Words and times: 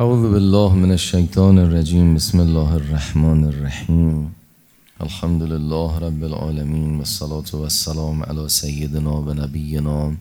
أعوذ 0.00 0.32
بالله 0.32 0.74
من 0.74 0.92
الشيطان 0.92 1.58
الرجيم. 1.58 2.14
بسم 2.14 2.40
الله 2.40 2.76
الرحمن 2.76 3.44
الرحيم. 3.48 4.32
الحمد 5.02 5.42
لله 5.42 5.98
رب 5.98 6.22
العالمين 6.24 6.98
والصلاة 6.98 7.50
والسلام 7.52 8.22
على 8.22 8.48
سيدنا 8.48 9.10
ونبينا 9.10 10.16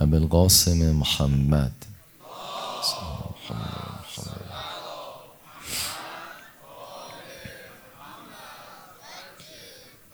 أبي 0.00 0.16
القاسم 0.16 1.00
محمد. 1.00 1.72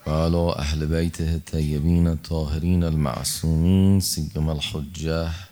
وعلى 0.07 0.55
أهل 0.59 0.87
بيته 0.87 1.35
الطيبين 1.35 2.07
الطاهرين 2.09 2.85
المعصومين 2.85 4.01
سيما 4.01 4.53
الحجة 4.53 5.50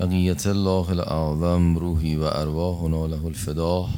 بقية 0.00 0.36
الله 0.46 0.92
الأعظم 0.92 1.78
روحي 1.78 2.16
وأرواحنا 2.16 3.06
له 3.06 3.28
الفداه 3.28 3.88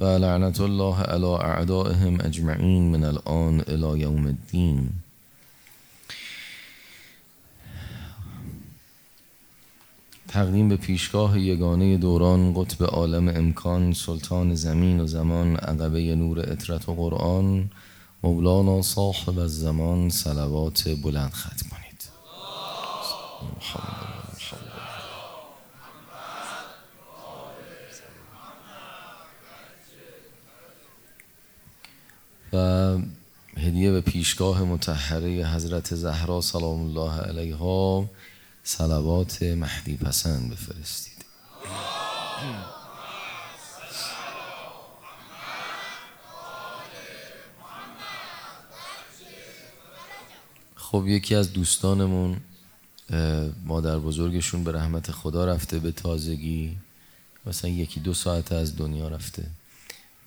ولعنة 0.00 0.54
الله 0.60 0.96
على 0.96 1.36
أعدائهم 1.36 2.20
أجمعين 2.20 2.92
من 2.92 3.04
الآن 3.04 3.60
إلى 3.60 4.00
يوم 4.00 4.26
الدين 4.26 4.90
تقدیم 10.28 10.68
به 10.68 10.76
پیشگاه 10.76 11.38
یگانه 11.38 11.96
دوران 11.96 12.54
قطب 12.54 12.84
عالم 12.84 13.28
امکان 13.28 13.92
سلطان 13.92 14.54
زمین 14.54 15.00
و 15.00 15.06
زمان 15.06 15.56
عقبه 15.56 16.14
نور 16.14 16.38
اطرت 16.40 16.88
و 16.88 16.94
قرآن 16.94 17.70
مولانا 18.22 18.82
صاحب 18.82 19.38
الزمان 19.38 20.10
صلوات 20.10 20.88
بلند 20.88 21.32
ختم 21.32 21.68
کنید. 21.68 21.84
و 32.54 32.98
هدیه 33.56 33.90
به 33.90 34.00
پیشگاه 34.00 34.62
متحره 34.62 35.46
حضرت 35.46 35.94
زهرا 35.94 36.40
سلام 36.40 36.80
الله 36.80 37.20
علیها 37.20 38.10
صلوات 38.62 39.42
مهدی 39.42 39.96
پسند 39.96 40.50
بفرستید. 40.50 41.24
خب 50.74 51.06
یکی 51.06 51.34
از 51.34 51.52
دوستانمون 51.52 52.40
مادر 53.64 53.98
بزرگشون 53.98 54.64
به 54.64 54.72
رحمت 54.72 55.10
خدا 55.10 55.44
رفته 55.44 55.78
به 55.78 55.92
تازگی 55.92 56.76
مثلا 57.46 57.70
یکی 57.70 58.00
دو 58.00 58.14
ساعت 58.14 58.52
از 58.52 58.76
دنیا 58.76 59.08
رفته 59.08 59.46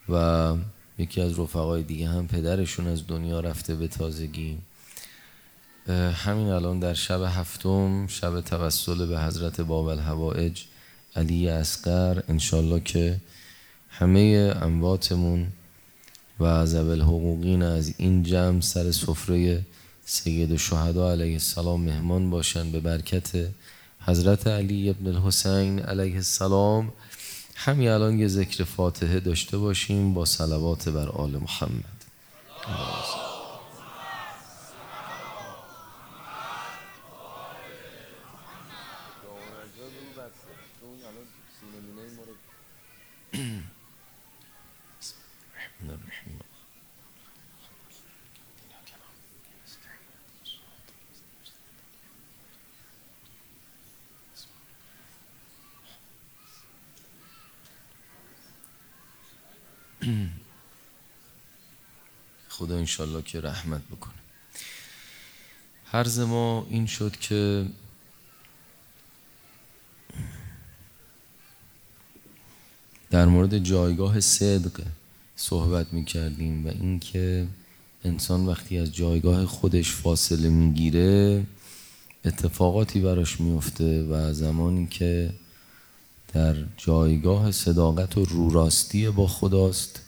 و 0.09 0.55
یکی 0.99 1.21
از 1.21 1.39
رفقای 1.39 1.83
دیگه 1.83 2.09
هم 2.09 2.27
پدرشون 2.27 2.87
از 2.87 3.07
دنیا 3.07 3.39
رفته 3.39 3.75
به 3.75 3.87
تازگی. 3.87 4.57
همین 6.13 6.47
الان 6.47 6.79
در 6.79 6.93
شب 6.93 7.21
هفتم 7.21 8.07
شب 8.07 8.41
توسل 8.41 9.05
به 9.05 9.19
حضرت 9.19 9.61
باب 9.61 9.85
الهوائج 9.85 10.63
علی 11.15 11.49
اسقر 11.49 12.23
انشالله 12.29 12.79
که 12.79 13.21
همه 13.89 14.53
امواتمون 14.61 15.47
و 16.39 16.65
زبل 16.65 17.01
حقوقین 17.01 17.63
از 17.63 17.93
این 17.97 18.23
جمع 18.23 18.61
سر 18.61 18.91
سفره 18.91 19.65
سید 20.05 20.55
شهدا 20.55 21.11
علیه 21.11 21.33
السلام 21.33 21.81
مهمان 21.81 22.29
باشن 22.29 22.71
به 22.71 22.79
برکت 22.79 23.47
حضرت 23.99 24.47
علی 24.47 24.89
ابن 24.89 25.07
الحسین 25.07 25.79
علیه 25.79 26.15
السلام. 26.15 26.93
همین 27.59 27.89
الان 27.89 28.19
یه 28.19 28.27
ذکر 28.27 28.63
فاتحه 28.63 29.19
داشته 29.19 29.57
باشیم 29.57 30.13
با 30.13 30.25
صلوات 30.25 30.89
بر 30.89 31.09
آل 31.09 31.31
محمد. 31.31 31.97
خدا 62.57 62.77
انشالله 62.77 63.21
که 63.21 63.41
رحمت 63.41 63.81
بکنه. 63.81 64.13
حرز 65.85 66.19
ما 66.19 66.67
این 66.69 66.85
شد 66.85 67.11
که 67.11 67.65
در 73.09 73.25
مورد 73.25 73.59
جایگاه 73.59 74.19
صدق 74.19 74.81
صحبت 75.35 75.93
می 75.93 76.05
کردیم 76.05 76.65
و 76.65 76.69
اینکه 76.69 77.47
انسان 78.03 78.45
وقتی 78.45 78.77
از 78.77 78.95
جایگاه 78.95 79.45
خودش 79.45 79.91
فاصله 79.91 80.49
می‌گیره 80.49 81.43
اتفاقاتی 82.25 82.99
براش 82.99 83.39
میفته 83.39 84.03
و 84.03 84.33
زمانی 84.33 84.87
که 84.87 85.33
در 86.33 86.55
جایگاه 86.77 87.51
صداقت 87.51 88.17
و 88.17 88.25
روراستی 88.25 89.09
با 89.09 89.27
خداست 89.27 90.01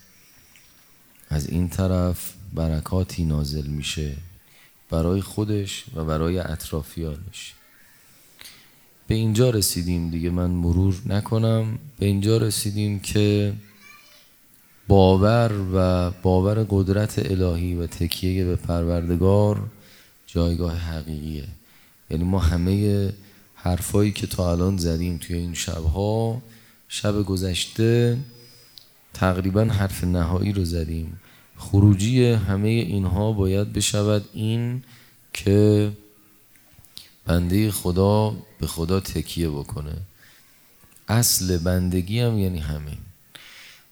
از 1.28 1.46
این 1.46 1.68
طرف 1.68 2.39
برکاتی 2.54 3.24
نازل 3.24 3.66
میشه 3.66 4.16
برای 4.90 5.20
خودش 5.20 5.84
و 5.94 6.04
برای 6.04 6.38
اطرافیانش. 6.38 7.54
به 9.06 9.14
اینجا 9.14 9.50
رسیدیم 9.50 10.10
دیگه 10.10 10.30
من 10.30 10.50
مرور 10.50 11.02
نکنم. 11.06 11.78
به 11.98 12.06
اینجا 12.06 12.36
رسیدیم 12.36 13.00
که 13.00 13.52
باور 14.88 15.52
و 15.74 16.10
باور 16.22 16.66
قدرت 16.70 17.30
الهی 17.30 17.74
و 17.74 17.86
تکیه 17.86 18.44
به 18.44 18.56
پروردگار 18.56 19.62
جایگاه 20.26 20.76
حقیقیه. 20.76 21.48
یعنی 22.10 22.24
ما 22.24 22.38
همه 22.38 23.12
حرفایی 23.54 24.12
که 24.12 24.26
تا 24.26 24.50
الان 24.52 24.76
زدیم 24.76 25.16
توی 25.16 25.36
این 25.36 25.54
شبها 25.54 26.42
شب 26.88 27.22
گذشته 27.22 28.18
تقریبا 29.14 29.64
حرف 29.64 30.04
نهایی 30.04 30.52
رو 30.52 30.64
زدیم. 30.64 31.20
خروجی 31.60 32.24
همه 32.24 32.68
اینها 32.68 33.32
باید 33.32 33.72
بشود. 33.72 34.28
این 34.32 34.82
که 35.32 35.92
بنده 37.26 37.70
خدا 37.70 38.36
به 38.60 38.66
خدا 38.66 39.00
تکیه 39.00 39.48
بکنه. 39.48 39.96
اصل 41.08 41.58
بندگی 41.58 42.20
هم 42.20 42.38
یعنی 42.38 42.58
همین. 42.58 42.98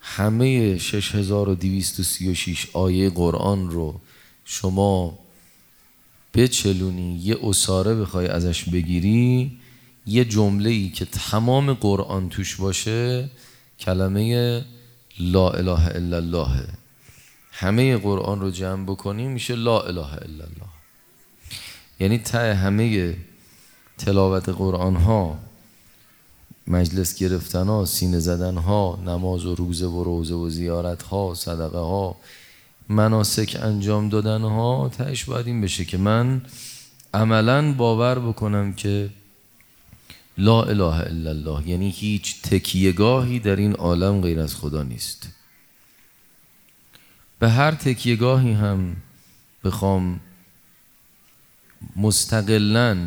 همه 0.01 0.79
6236 0.79 2.67
آیه 2.73 3.11
قرآن 3.11 3.71
رو 3.71 4.01
شما 4.45 5.19
بچلونی 6.35 7.17
یه 7.17 7.37
اساره 7.43 7.95
بخوای 7.95 8.27
ازش 8.27 8.65
بگیری 8.65 9.59
یه 10.07 10.25
جمله 10.25 10.71
ای 10.71 10.89
که 10.89 11.05
تمام 11.05 11.73
قرآن 11.73 12.29
توش 12.29 12.57
باشه 12.57 13.31
کلمه 13.81 14.65
لا 15.21 15.51
اله 15.51 15.87
الا 15.87 16.17
الله. 16.17 16.78
همه 17.61 17.97
قرآن 17.97 18.41
رو 18.41 18.51
جمع 18.51 18.85
بکنیم 18.85 19.31
میشه 19.31 19.55
لا 19.55 19.81
اله 19.81 20.13
الا 20.13 20.45
الله. 20.45 20.69
یعنی 22.01 22.19
ته 22.19 22.55
همه 22.55 23.17
تلاوت 23.99 24.49
قرآن 24.49 24.97
ها 24.97 25.39
مجلس 26.67 27.19
گرفتن 27.19 27.67
ها 27.69 27.85
سینه 27.85 28.19
زدن 28.19 28.57
ها 28.57 28.99
نماز 29.07 29.47
و 29.47 29.55
روزه 29.55 29.87
و 29.87 30.05
روزه 30.05 30.35
و 30.35 30.49
زیارت 30.49 31.03
ها 31.03 31.35
صدقه 31.35 31.79
ها 31.79 32.17
مناسک 32.89 33.59
انجام 33.63 34.09
دادن 34.09 34.41
ها 34.41 34.91
تهش 34.99 35.25
باید 35.25 35.47
این 35.47 35.61
بشه 35.61 35.85
که 35.85 35.99
من 35.99 36.43
عملا 37.15 37.73
باور 37.73 38.19
بکنم 38.19 38.73
که 38.73 39.11
لا 40.39 40.63
اله 40.63 40.83
الا 40.85 41.31
الله 41.31 41.69
یعنی 41.69 41.91
هیچ 41.91 42.43
تکیهگاهی 42.43 43.39
در 43.39 43.57
این 43.57 43.73
عالم 43.73 44.21
غیر 44.21 44.41
از 44.41 44.55
خدا 44.55 44.83
نیست. 44.83 45.38
به 47.39 47.49
هر 47.49 47.71
تکیهگاهی 47.71 48.53
هم 48.53 48.97
بخوام 49.65 50.21
مستقلا 51.97 53.07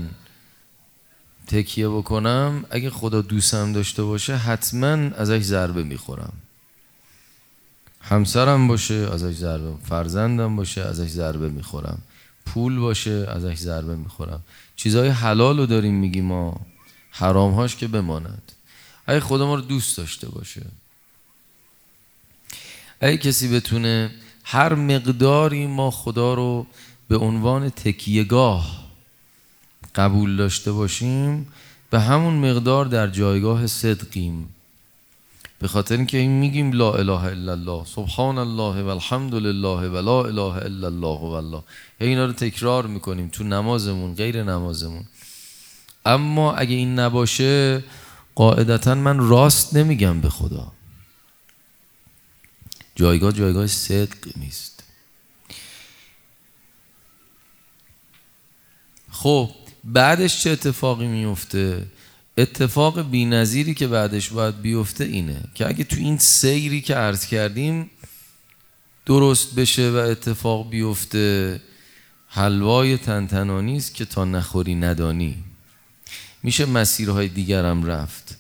تکیه 1.47 1.89
بکنم 1.89 2.65
اگه 2.69 2.89
خدا 2.89 3.21
دوستم 3.21 3.73
داشته 3.73 4.03
باشه 4.03 4.35
حتما 4.35 4.87
ازش 4.87 5.41
ضربه 5.41 5.83
می‌خورم. 5.83 6.33
همسرم 8.01 8.67
باشه 8.67 8.93
ازش 8.93 9.33
ضربه 9.33 9.75
فرزندم 9.83 10.55
باشه 10.55 10.81
ازش 10.81 11.09
ضربه 11.09 11.49
می‌خورم. 11.49 12.01
پول 12.45 12.79
باشه 12.79 13.25
ازش 13.29 13.57
ضربه 13.57 13.95
می‌خورم. 13.95 14.41
چیزهای 14.75 15.09
حلال 15.09 15.57
رو 15.57 15.65
داریم 15.65 15.95
میگیم 15.95 16.25
ما 16.25 16.65
حرامهاش 17.11 17.75
که 17.75 17.87
بماند. 17.87 18.51
اگه 19.07 19.19
خدا 19.19 19.47
ما 19.47 19.55
رو 19.55 19.61
دوست 19.61 19.97
داشته 19.97 20.29
باشه. 20.29 20.65
اگه 23.01 23.17
کسی 23.17 23.47
بتونه 23.47 24.11
هر 24.43 24.73
مقداری 24.75 25.67
ما 25.67 25.91
خدا 25.91 26.33
رو 26.33 26.65
به 27.07 27.17
عنوان 27.17 27.69
تکیهگاه 27.69 28.81
قبول 29.95 30.37
داشته 30.37 30.71
باشیم 30.71 31.47
به 31.89 31.99
همون 31.99 32.33
مقدار 32.33 32.85
در 32.85 33.07
جایگاه 33.07 33.67
صدقیم. 33.67 34.49
به 35.59 35.67
خاطر 35.67 35.97
اینکه 35.97 36.17
این 36.17 36.31
میگیم 36.31 36.71
لا 36.71 36.93
اله 36.93 37.23
الا 37.23 37.51
الله 37.51 37.85
سبحان 37.85 38.37
الله 38.37 38.83
و 38.83 38.87
الحمد 38.87 39.35
لله 39.35 39.89
و 39.89 40.01
لا 40.01 40.23
اله 40.23 40.65
الا 40.65 40.87
الله 40.87 41.19
و 41.19 41.33
الله. 41.33 41.63
اینا 41.99 42.25
رو 42.25 42.33
تکرار 42.33 42.87
می‌کنیم 42.87 43.27
تو 43.27 43.43
نمازمون 43.43 44.15
غیر 44.15 44.43
نمازمون. 44.43 45.03
اما 46.05 46.53
اگه 46.53 46.75
این 46.75 46.99
نباشه 46.99 47.83
قاعدتا 48.35 48.95
من 48.95 49.17
راست 49.19 49.75
نمیگم 49.75 50.21
به 50.21 50.29
خدا. 50.29 50.71
جایگاه 53.01 53.31
جایگاه 53.31 53.67
صدق 53.67 54.37
نیست. 54.37 54.83
خب 59.11 59.49
بعدش 59.83 60.43
چه 60.43 60.49
اتفاقی 60.49 61.07
میفته 61.07 61.85
اتفاق 62.37 63.09
بینظیری 63.09 63.73
که 63.73 63.87
بعدش 63.87 64.29
باید 64.29 64.61
بیفته 64.61 65.03
اینه 65.03 65.41
که 65.53 65.67
اگه 65.67 65.83
تو 65.83 65.95
این 65.95 66.17
سیری 66.17 66.81
که 66.81 66.95
عرض 66.95 67.25
کردیم 67.25 67.89
درست 69.05 69.55
بشه 69.55 69.91
و 69.91 69.95
اتفاق 69.95 70.69
بیفته 70.69 71.61
حلوای 72.27 72.97
تنتنانی 72.97 73.77
است 73.77 73.95
که 73.95 74.05
تا 74.05 74.25
نخوری 74.25 74.75
ندانی. 74.75 75.43
میشه 76.43 76.65
مسیرهای 76.65 77.27
دیگرم 77.27 77.85
رفت. 77.85 78.37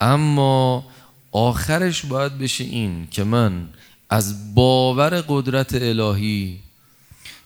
اما 0.00 0.86
آخرش 1.32 2.06
باید 2.06 2.38
بشه 2.38 2.64
این 2.64 3.08
که 3.10 3.24
من 3.24 3.68
از 4.10 4.54
باور 4.54 5.24
قدرت 5.28 5.74
الهی 5.74 6.58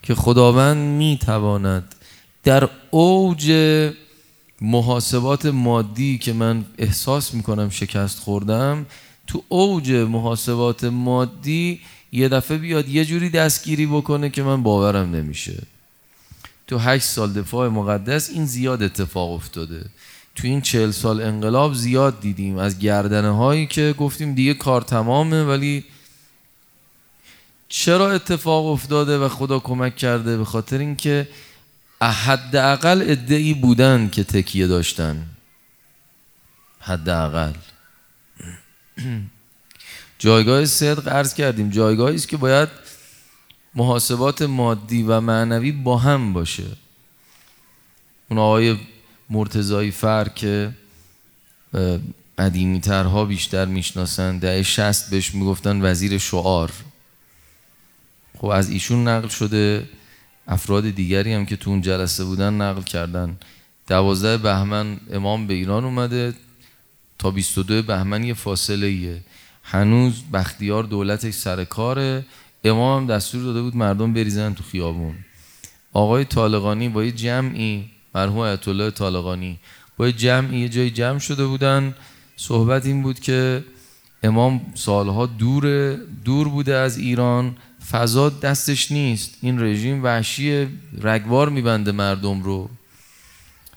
که 0.02 0.14
خداوند 0.14 0.76
می‌تواند 0.76 1.94
در 2.44 2.68
اوج 2.90 3.52
محاسبات 4.60 5.46
مادی 5.46 6.18
که 6.18 6.32
من 6.32 6.64
احساس 6.78 7.34
می‌کنم 7.34 7.70
شکست 7.70 8.18
خوردم 8.18 8.86
تو 9.26 9.42
اوج 9.48 9.92
محاسبات 9.92 10.84
مادی 10.84 11.80
یه 12.12 12.28
دفعه 12.28 12.58
بیاد 12.58 12.88
یه 12.88 13.04
جوری 13.04 13.30
دستگیری 13.30 13.86
بکنه 13.86 14.30
که 14.30 14.42
من 14.42 14.62
باورم 14.62 15.14
نمیشه. 15.14 15.62
تو 16.66 16.78
هشت 16.78 17.04
سال 17.04 17.32
دفاع 17.32 17.68
مقدس 17.68 18.30
این 18.30 18.46
زیاد 18.46 18.82
اتفاق 18.82 19.30
افتاده. 19.30 19.84
تو 20.34 20.46
این 20.46 20.60
چهل 20.60 20.90
سال 20.90 21.22
انقلاب 21.22 21.74
زیاد 21.74 22.20
دیدیم. 22.20 22.58
از 22.58 22.78
گردنه 22.78 23.30
هایی 23.30 23.66
که 23.66 23.94
گفتیم 23.98 24.34
دیگه 24.34 24.54
کار 24.54 24.82
تمامه 24.82 25.44
ولی 25.44 25.84
چرا 27.76 28.12
اتفاق 28.12 28.66
افتاده 28.66 29.18
و 29.18 29.28
خدا 29.28 29.58
کمک 29.58 29.96
کرده 29.96 30.36
به 30.36 30.44
خاطر 30.44 30.78
اینکه 30.78 31.28
حداقل 32.00 33.02
ادعی 33.06 33.54
بودن 33.54 34.08
که 34.08 34.24
تکیه 34.24 34.66
داشتن. 34.66 35.26
حداقل. 36.80 37.52
جایگاه 40.18 40.64
صدق 40.64 41.08
عرض 41.08 41.34
کردیم. 41.34 41.70
جایگاهی 41.70 42.14
است 42.14 42.28
که 42.28 42.36
باید 42.36 42.68
محاسبات 43.74 44.42
مادی 44.42 45.02
و 45.02 45.20
معنوی 45.20 45.72
با 45.72 45.98
هم 45.98 46.32
باشه. 46.32 46.66
اون 48.30 48.38
آقای 48.38 48.78
مرتضایی 49.30 49.90
فر 49.90 50.28
که 50.28 50.70
قدیمی 52.38 52.80
ترها 52.80 53.24
بیشتر 53.24 53.64
می‌شناسن 53.64 54.38
دهه 54.38 54.62
شست 54.62 55.10
بهش 55.10 55.34
می‌گفتن 55.34 55.90
وزیر 55.90 56.18
شعار. 56.18 56.72
خب 58.38 58.46
از 58.46 58.70
ایشون 58.70 59.08
نقل 59.08 59.28
شده 59.28 59.88
افراد 60.46 60.90
دیگری 60.90 61.32
هم 61.32 61.46
که 61.46 61.56
تو 61.56 61.70
اون 61.70 61.80
جلسه 61.80 62.24
بودن 62.24 62.54
نقل 62.54 62.82
کردن. 62.82 63.36
دوازده 63.88 64.36
بهمن 64.36 65.00
امام 65.10 65.46
به 65.46 65.54
ایران 65.54 65.84
اومده 65.84 66.34
تا 67.18 67.30
22 67.30 67.82
بهمن 67.82 68.24
یه 68.24 68.34
فاصله 68.34 68.86
ایه 68.86 69.20
هنوز 69.62 70.22
بختیار 70.32 70.84
دولتش 70.84 71.34
سر 71.34 71.64
کاره. 71.64 72.24
امام 72.64 73.06
دستور 73.06 73.42
داده 73.42 73.62
بود 73.62 73.76
مردم 73.76 74.12
بریزن 74.12 74.54
تو 74.54 74.64
خیابون. 74.64 75.14
آقای 75.92 76.24
طالقانی 76.24 76.88
با 76.88 77.04
یه 77.04 77.12
جمعی 77.12 77.90
مرحوم 78.14 78.38
آیت 78.38 78.68
الله 78.68 78.90
طالقانی 78.90 79.58
با 79.96 80.06
یه 80.06 80.12
جمعی 80.12 80.60
یه 80.60 80.68
جای 80.68 80.90
جمع 80.90 81.18
شده 81.18 81.46
بودن. 81.46 81.94
صحبت 82.36 82.86
این 82.86 83.02
بود 83.02 83.20
که 83.20 83.64
امام 84.22 84.60
سالها 84.74 85.26
دور 85.26 85.94
دور 86.24 86.48
بوده 86.48 86.74
از 86.74 86.98
ایران. 86.98 87.56
فضا 87.90 88.28
دستش 88.28 88.92
نیست. 88.92 89.30
این 89.40 89.62
رژیم 89.62 90.04
وحشی 90.04 90.68
رگوار 91.02 91.48
میبنده 91.48 91.92
مردم 91.92 92.42
رو. 92.42 92.70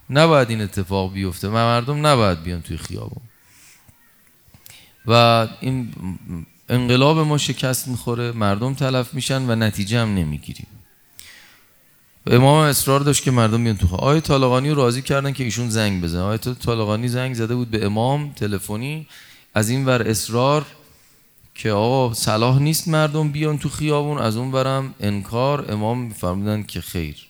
نباید 0.09 0.49
این 0.49 0.61
اتفاق 0.61 1.13
بیفته. 1.13 1.49
مردم 1.49 2.05
نباید 2.05 2.43
بیان 2.43 2.61
توی 2.61 2.77
خیابون. 2.77 3.21
و 5.05 5.47
این 5.59 5.93
انقلاب 6.69 7.19
ما 7.19 7.37
شکست 7.37 7.87
می‌خوره. 7.87 8.31
مردم 8.31 8.73
تلف 8.73 9.13
میشن 9.13 9.41
و 9.49 9.55
نتیجه 9.55 9.99
هم 9.99 10.15
نمی‌گیریم. 10.15 10.67
امام 12.27 12.57
اصرار 12.57 12.99
داشت 12.99 13.23
که 13.23 13.31
مردم 13.31 13.63
بیان 13.63 13.77
تو 13.77 13.95
آیه 13.95 14.21
طالقانی 14.21 14.73
راضی 14.73 15.01
کردن 15.01 15.33
که 15.33 15.43
ایشون 15.43 15.69
زنگ 15.69 16.03
بزن 16.03 16.19
آیه 16.19 16.37
طالقانی 16.37 17.07
زنگ 17.07 17.35
زده 17.35 17.55
بود 17.55 17.71
به 17.71 17.85
امام 17.85 18.31
تلفنی. 18.31 19.07
از 19.53 19.69
این 19.69 19.85
ور 19.85 20.01
اصرار 20.01 20.65
که 21.57 21.71
آقا 21.71 22.13
صلاح 22.13 22.59
نیست 22.59 22.87
مردم 22.87 23.31
بیان 23.31 23.57
تو 23.57 23.69
خیابون 23.69 24.17
از 24.17 24.37
اون 24.37 24.51
برم 24.51 24.95
انکار 24.99 25.71
امام 25.71 26.09
فرمودن 26.09 26.63
که 26.63 26.81
خیر. 26.81 27.27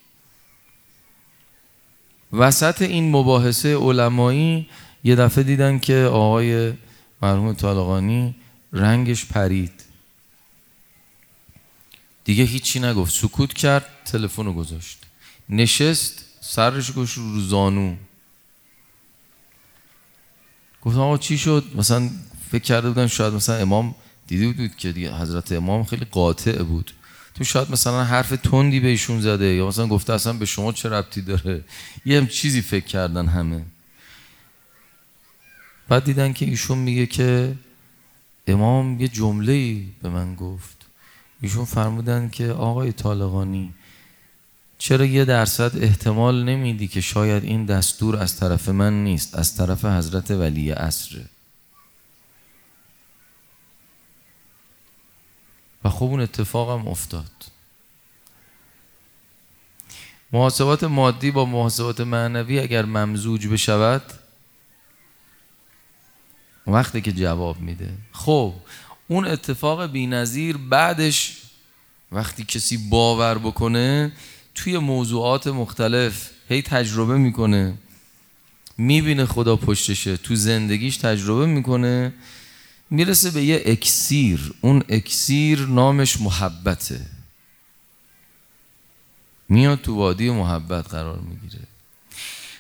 وسط 2.34 2.82
این 2.82 3.12
مباحثه 3.12 3.76
علمایی 3.76 4.70
یه 5.04 5.16
دفعه 5.16 5.44
دیدن 5.44 5.80
که 5.80 5.96
آقای 5.96 6.74
مرحوم 7.22 7.54
طالقانی 7.54 8.36
رنگش 8.74 9.26
پرید. 9.26 9.84
دیگه 12.24 12.44
هیچی 12.44 12.80
نگفت. 12.80 13.14
سکوت 13.14 13.54
کرد 13.54 13.86
تلفن 14.06 14.46
رو 14.46 14.54
گذاشت. 14.54 14.98
نشست 15.50 16.26
سرش 16.42 16.92
گوش 16.92 17.14
رو 17.14 17.42
زانو. 17.42 17.96
گفتم 20.82 21.00
آقا 21.00 21.18
چی 21.18 21.38
شد؟ 21.38 21.64
مثلا 21.76 22.10
فکر 22.52 22.64
کرده 22.64 22.88
بودن 22.88 23.08
شاید 23.08 23.34
مثلا 23.34 23.56
امام 23.56 23.96
دیده 24.28 24.48
بود 24.48 24.76
که 24.76 24.92
دیگه 24.92 25.14
حضرت 25.14 25.52
امام 25.52 25.84
خیلی 25.84 26.06
قاطع 26.06 26.64
بود. 26.64 26.92
تو 27.36 27.44
شاید 27.44 27.72
مثلا 27.72 28.04
حرف 28.04 28.30
تندی 28.30 28.80
به 28.80 28.88
ایشون 28.88 29.22
زده 29.22 29.46
یا 29.46 29.68
مثلا 29.68 29.88
گفته 29.88 30.14
اصلا 30.14 30.34
به 30.34 30.46
شما 30.46 30.72
چه 30.72 30.90
ربطی 30.90 31.22
داره؟ 31.22 31.64
یه 32.06 32.18
هم 32.18 32.28
چیزی 32.28 32.62
فکر 32.62 32.86
کردن 32.86 33.28
همه. 33.28 33.66
بعد 35.90 36.04
دیدن 36.04 36.34
که 36.34 36.46
ایشون 36.46 36.78
میگه 36.78 37.06
که 37.06 37.56
امام 38.48 39.02
یه 39.02 39.08
جمله 39.08 39.84
به 40.02 40.10
من 40.10 40.36
گفت. 40.36 40.78
ایشون 41.42 41.66
فرمودن 41.66 42.30
که 42.30 42.48
آقای 42.48 42.92
طالقانی 42.92 43.74
چرا 44.78 45.06
یه 45.06 45.26
درصد 45.26 45.84
احتمال 45.84 46.44
نمیدی 46.44 46.88
که 46.88 47.02
شاید 47.02 47.44
این 47.44 47.66
دستور 47.66 48.16
از 48.16 48.36
طرف 48.36 48.70
من 48.70 49.04
نیست 49.04 49.36
از 49.36 49.56
طرف 49.56 49.86
حضرت 49.86 50.32
ولی 50.32 50.72
عصره؟ 50.72 51.26
و 55.88 55.90
خوب 55.90 56.12
اون 56.12 56.22
اتفاق 56.22 56.88
افتاد. 56.88 57.32
محاسبات 60.34 60.84
مادی 60.84 61.32
با 61.32 61.46
محاسبات 61.46 62.02
معنوی 62.02 62.60
اگر 62.60 62.86
ممزوج 62.86 63.48
بشود 63.48 64.02
وقتی 66.68 67.02
که 67.02 67.12
جواب 67.12 67.60
میده. 67.60 67.90
خب 68.12 68.54
اون 69.08 69.26
اتفاق 69.26 69.86
بینظیر 69.92 70.58
بعدش 70.58 71.38
وقتی 72.12 72.44
کسی 72.44 72.78
باور 72.78 73.38
بکنه 73.38 74.12
توی 74.56 74.78
موضوعات 74.78 75.48
مختلف 75.48 76.30
هی 76.50 76.62
تجربه 76.62 77.18
می‌کنه. 77.18 77.78
می‌بینه 78.78 79.26
خدا 79.26 79.56
پشتشه 79.56 80.18
تو 80.18 80.36
زندگیش 80.36 80.98
تجربه 80.98 81.46
می‌کنه. 81.46 82.14
می‌رسه 82.90 83.32
به 83.32 83.44
یه 83.44 83.64
اکسیر. 83.66 84.54
اون 84.62 84.84
اکسیر 84.90 85.60
نامش 85.60 86.22
محبته. 86.22 87.06
میاد 89.50 89.82
تو 89.82 89.96
وادی 89.96 90.30
محبت 90.30 90.88
قرار 90.88 91.20
می‌گیره. 91.20 91.64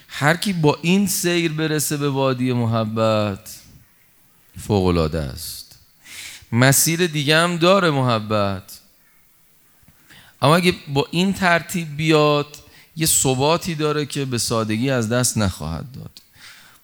هر 0.07 0.37
کی 0.37 0.53
با 0.53 0.79
این 0.81 1.07
سیر 1.07 1.51
برسه 1.51 1.97
به 1.97 2.09
وادی 2.09 2.53
محبت 2.53 3.55
فوقلاده 4.59 5.19
است. 5.19 5.79
مسیر 6.51 7.07
دیگه 7.07 7.37
هم 7.37 7.57
داره 7.57 7.91
محبت. 7.91 8.79
اما 10.41 10.55
اگه 10.55 10.75
با 10.93 11.07
این 11.11 11.33
ترتیب 11.33 11.97
بیاد 11.97 12.57
یه 12.95 13.05
ثباتی 13.05 13.75
داره 13.75 14.05
که 14.05 14.25
به 14.25 14.37
سادگی 14.37 14.89
از 14.89 15.09
دست 15.09 15.37
نخواهد 15.37 15.91
داد. 15.91 16.21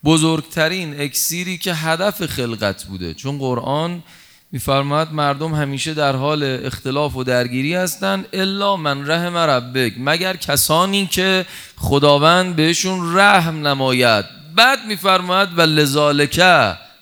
بزرگترین 0.06 1.02
اکسیری 1.02 1.58
که 1.58 1.74
هدف 1.74 2.26
خلقت 2.26 2.84
بوده. 2.84 3.14
چون 3.14 3.38
قرآن 3.38 4.04
میفرماید 4.52 5.12
مردم 5.12 5.54
همیشه 5.54 5.94
در 5.94 6.16
حال 6.16 6.44
اختلاف 6.44 7.16
و 7.16 7.24
درگیری 7.24 7.74
هستند 7.74 8.28
الا 8.34 8.76
من 8.76 9.08
رحم 9.08 9.38
ربک. 9.38 9.94
مگر 9.98 10.36
کسانی 10.36 11.08
که 11.08 11.46
خداوند 11.76 12.56
بهشون 12.56 13.18
رحم 13.18 13.68
نماید. 13.68 14.26
بعد 14.56 14.80
میفرماید 14.88 15.58
و 15.58 15.62
لذالک 15.62 16.42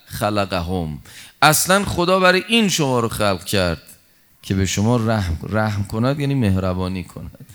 خلقهم. 0.06 0.98
اصلا 1.42 1.84
خدا 1.84 2.20
برای 2.20 2.44
این 2.48 2.68
شما 2.68 3.00
رو 3.00 3.08
خلق 3.08 3.44
کرد 3.44 3.82
که 4.42 4.54
به 4.54 4.66
شما 4.66 4.96
رحم, 4.96 5.38
رحم 5.48 5.84
کند 5.84 6.20
یعنی 6.20 6.34
مهربانی 6.34 7.04
کند. 7.04 7.46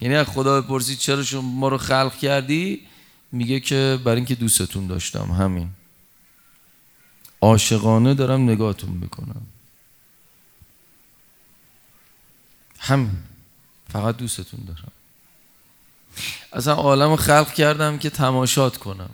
یعنی 0.00 0.14
از 0.14 0.26
خدا 0.26 0.60
بپرسید 0.60 0.98
چرا 0.98 1.22
شما 1.22 1.40
ما 1.40 1.68
رو 1.68 1.78
خلق 1.78 2.18
کردی؟ 2.18 2.80
میگه 3.32 3.60
که 3.60 4.00
برای 4.04 4.16
اینکه 4.16 4.34
دوستتون 4.34 4.86
داشتم 4.86 5.30
همین. 5.30 5.70
عاشقانه 7.40 8.14
دارم 8.14 8.42
نگاهتون 8.42 8.90
می‌کنم. 8.90 9.42
هم 12.78 13.10
فقط 13.92 14.16
دوستتون 14.16 14.60
دارم. 14.64 14.92
اصلا 16.52 16.74
عالم 16.74 17.16
خلق 17.16 17.52
کردم 17.52 17.98
که 17.98 18.10
تماشات 18.10 18.76
کنم. 18.76 19.10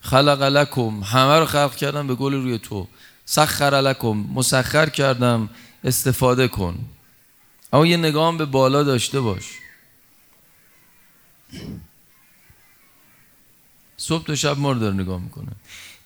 خلق 0.00 0.42
لکم. 0.42 1.02
همه 1.02 1.38
رو 1.38 1.46
خلق 1.46 1.74
کردم 1.74 2.06
به 2.06 2.14
گل 2.14 2.34
روی 2.34 2.58
تو. 2.58 2.88
سخر 3.24 3.80
لکم. 3.80 4.26
مسخر 4.34 4.88
کردم. 4.88 5.50
استفاده 5.84 6.48
کن. 6.48 6.78
اما 7.72 7.86
یه 7.86 7.96
نگاه 7.96 8.36
به 8.36 8.44
بالا 8.44 8.82
داشته 8.82 9.20
باش. 9.20 9.44
صبح 14.00 14.24
تا 14.24 14.34
شب 14.34 14.58
ما 14.58 14.72
رو 14.72 14.78
داره 14.78 14.94
نگاه 14.94 15.20
می‌کنه. 15.20 15.52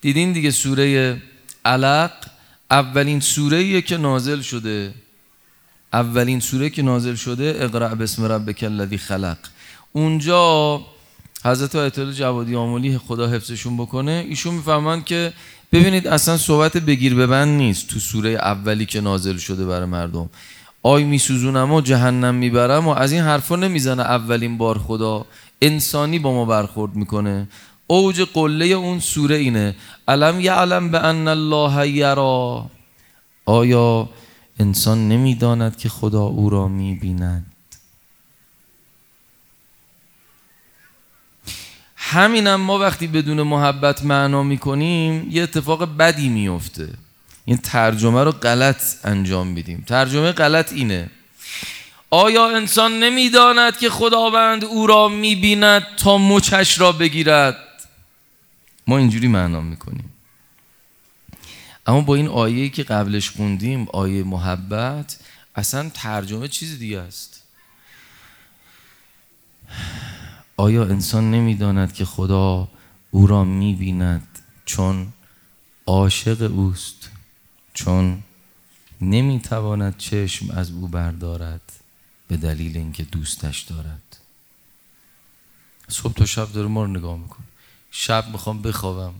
دیدین 0.01 0.33
دیگه 0.33 0.51
سوره 0.51 1.23
علق 1.65 2.11
اولین 2.71 3.21
سوره 3.21 3.83
که 3.83 3.97
نازل 3.97 4.41
شده. 4.41 4.95
اولین 5.93 6.41
سوره 6.41 6.71
که 6.71 6.83
نازل 6.83 7.15
شده 7.15 7.57
اقرع 7.59 7.95
بسم 7.95 8.25
ربک 8.25 8.63
الذی 8.63 8.99
خلق. 8.99 9.37
اونجا 9.93 10.81
حضرت 11.45 11.77
آیت 11.77 12.01
جوادی 12.01 12.57
آمولی 12.57 12.99
خدا 12.99 13.29
حفظشون 13.29 13.77
بکنه 13.77 14.25
ایشون 14.29 14.55
می‌فهمند 14.55 15.05
که 15.05 15.33
ببینید 15.73 16.09
اصلا 16.09 16.37
صحبت 16.37 16.77
بگیر 16.77 17.15
ببند 17.15 17.49
نیست 17.49 17.89
تو 17.89 17.99
سوره 17.99 18.31
اولی 18.31 18.87
که 18.87 19.01
نازل 19.01 19.37
شده 19.37 19.65
برای 19.65 19.87
مردم. 19.87 20.31
آی 20.83 21.05
میسوزونم 21.05 21.73
و 21.73 21.81
جهنم 21.81 22.35
می‌برم 22.35 22.89
و 22.89 22.91
از 22.91 23.13
این 23.13 23.23
حرفا 23.23 23.57
نمی‌زنه 23.57 24.03
اولین 24.03 24.59
بار 24.59 24.79
خدا 24.79 25.27
انسانی 25.63 26.19
با 26.19 26.33
ما 26.33 26.45
برخورد 26.45 26.97
می‌کنه. 26.97 27.49
اوج 27.87 28.21
قله 28.21 28.65
اون 28.65 29.01
سوره 29.01 29.37
اینه. 29.37 29.77
علم 30.09 30.41
یعلم 30.41 30.91
به 30.91 31.05
ان 31.05 31.29
الله 31.29 31.89
یرا؟ 31.89 32.71
آیا 33.47 34.09
انسان 34.59 35.09
نمی‌داند 35.09 35.77
که 35.77 35.89
خدا 35.89 36.23
او 36.23 36.51
را 36.51 36.69
می‌بیند؟ 36.69 37.47
همینم 41.97 42.61
ما 42.61 42.79
وقتی 42.79 43.07
بدون 43.07 43.43
محبت 43.43 44.05
معنا 44.05 44.43
می‌کنیم 44.43 45.29
یه 45.31 45.43
اتفاق 45.43 45.97
بدی 45.97 46.29
میفته 46.29 46.89
این 47.45 47.57
ترجمه 47.57 48.25
رو 48.25 48.33
غلط 48.33 48.83
انجام 49.05 49.47
میدیم. 49.47 49.85
ترجمه 49.87 50.33
غلط 50.33 50.73
اینه. 50.73 51.11
آیا 52.11 52.57
انسان 52.57 52.99
نمی‌داند 52.99 53.79
که 53.79 53.91
خداوند 53.91 54.65
او 54.65 54.87
را 54.87 55.09
می‌بیند 55.09 55.87
تا 55.97 56.19
مچش 56.19 56.81
را 56.81 56.93
بگیرد؟ 56.93 57.57
ما 58.87 58.99
اینجوری 58.99 59.29
معنا 59.29 59.61
می‌کنیم. 59.61 60.13
اما 61.87 62.01
با 62.01 62.15
این 62.15 62.29
آیه 62.29 62.69
که 62.69 62.83
قبلش 62.83 63.31
خوندیم 63.31 63.89
آیه 63.93 64.25
محبت 64.25 65.19
اصلا 65.55 65.91
ترجمه 65.95 66.49
چیز 66.49 66.79
دیگه 66.79 67.01
است. 67.01 67.43
آیا 70.57 70.85
انسان 70.85 71.31
نمی‌داند 71.31 71.93
که 71.93 72.05
خدا 72.05 72.69
او 73.11 73.27
را 73.27 73.45
می‌بیند 73.45 74.39
چون 74.65 75.13
عاشق 75.87 76.53
اوست 76.53 77.11
چون 77.75 78.23
نمی‌تواند 79.01 79.97
چشم 79.97 80.51
از 80.51 80.71
او 80.71 80.89
بردارد 80.89 81.73
به 82.29 82.37
دلیل 82.37 82.77
اینکه 82.77 83.03
دوستش 83.03 83.61
دارد؟ 83.61 84.17
صبح 85.89 86.13
تا 86.13 86.27
شب 86.27 86.53
داره 86.53 86.69
ما 86.69 86.85
رو 86.85 86.91
نگاه 86.91 87.19
میکن 87.19 87.45
شب 87.97 88.29
می‌خوام 88.29 88.63
بخوابم. 88.63 89.15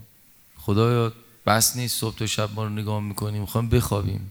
خدایا 0.57 1.13
بس 1.47 1.77
نیست 1.77 2.01
صبح 2.01 2.17
تا 2.17 2.27
شب 2.27 2.55
ما 2.55 2.65
رو 2.65 2.71
نگاه 2.71 3.01
می‌کنیم 3.01 3.41
می‌خوام 3.41 3.69
بخوابیم. 3.69 4.31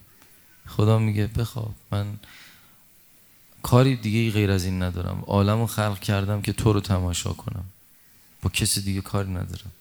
خدا 0.68 1.00
میگه 1.00 1.28
بخواب. 1.28 1.76
من 1.92 2.20
کاری 3.62 3.96
دیگه 3.96 4.32
غیر 4.32 4.52
از 4.52 4.66
این 4.66 4.84
ندارم. 4.84 5.24
عالم 5.28 5.60
رو 5.60 5.68
خلق 5.68 6.00
کردم 6.00 6.42
که 6.42 6.54
تو 6.54 6.74
رو 6.74 6.80
تماشا 6.80 7.34
کنم. 7.34 7.64
با 8.42 8.50
کسی 8.50 8.82
دیگه 8.82 9.02
کاری 9.02 9.30
ندارم. 9.30 9.72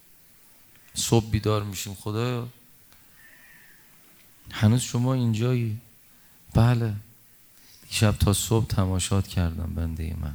صبح 0.94 1.30
بیدار 1.30 1.62
میشیم. 1.62 1.94
خدایا 1.94 2.48
هنوز 4.50 4.80
شما 4.80 5.14
اینجایی؟ 5.14 5.78
بله. 6.54 6.94
شب 7.90 8.12
تا 8.12 8.32
صبح 8.32 8.66
تماشات 8.66 9.28
کردم 9.28 9.74
بنده 9.74 10.16
من. 10.20 10.34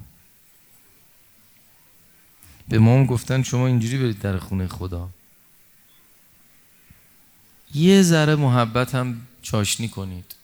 به 2.69 2.79
ما 2.79 2.95
هم 2.95 3.05
گفتن 3.05 3.43
شما 3.43 3.67
اینجوری 3.67 3.97
برید 3.97 4.19
در 4.19 4.37
خونه 4.37 4.67
خدا. 4.67 5.09
یه 7.73 8.01
ذره 8.01 8.35
محبت 8.35 8.95
هم 8.95 9.21
چاشنی 9.41 9.87
کنید. 9.87 10.35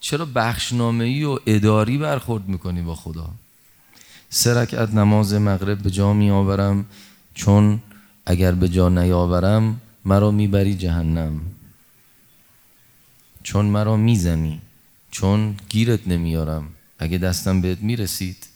چرا 0.00 0.24
بخشنامه 0.24 1.26
و 1.26 1.38
اداری 1.46 1.98
برخورد 1.98 2.48
می‌کنی 2.48 2.82
با 2.82 2.94
خدا؟ 2.94 3.30
سه 4.30 4.54
رکعت 4.54 4.90
نماز 4.94 5.34
مغرب 5.34 5.78
به 5.78 5.90
جا 5.90 6.12
می 6.12 6.30
آورم 6.30 6.86
چون 7.34 7.82
اگر 8.26 8.52
به 8.52 8.68
جا 8.68 8.88
نیاورم 8.88 9.80
مرا 10.04 10.30
می‌بری 10.30 10.74
جهنم. 10.74 11.40
چون 13.42 13.66
مرا 13.66 13.96
می‌زنی 13.96 14.60
چون 15.10 15.56
گیرت 15.68 16.08
نمیارم 16.08 16.68
اگه 16.98 17.18
دستم 17.18 17.60
بهت 17.60 17.78
می‌رسید 17.78 18.46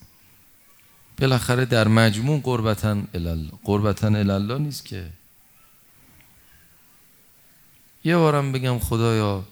بالاخره 1.19 1.65
در 1.65 1.87
مجموع 1.87 2.41
قربتن 2.41 3.07
الال 3.13 3.51
قربتن 3.63 4.15
الله 4.15 4.57
نیست 4.57 4.85
که. 4.85 5.05
یه 8.03 8.17
بارم 8.17 8.51
بگم 8.51 8.79
خدایا 8.79 9.43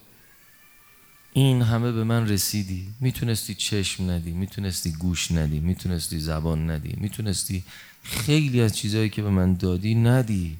این 1.32 1.62
همه 1.62 1.92
به 1.92 2.04
من 2.04 2.28
رسیدی. 2.28 2.86
می‌تونستی 3.00 3.54
چشم 3.54 4.10
ندی 4.10 4.32
می‌تونستی 4.32 4.92
گوش 4.92 5.32
ندی 5.32 5.60
می‌تونستی 5.60 6.18
زبان 6.18 6.70
ندی 6.70 6.94
می‌تونستی 6.96 7.64
خیلی 8.02 8.60
از 8.60 8.76
چیزهایی 8.76 9.08
که 9.08 9.22
به 9.22 9.30
من 9.30 9.54
دادی 9.54 9.94
ندی. 9.94 10.56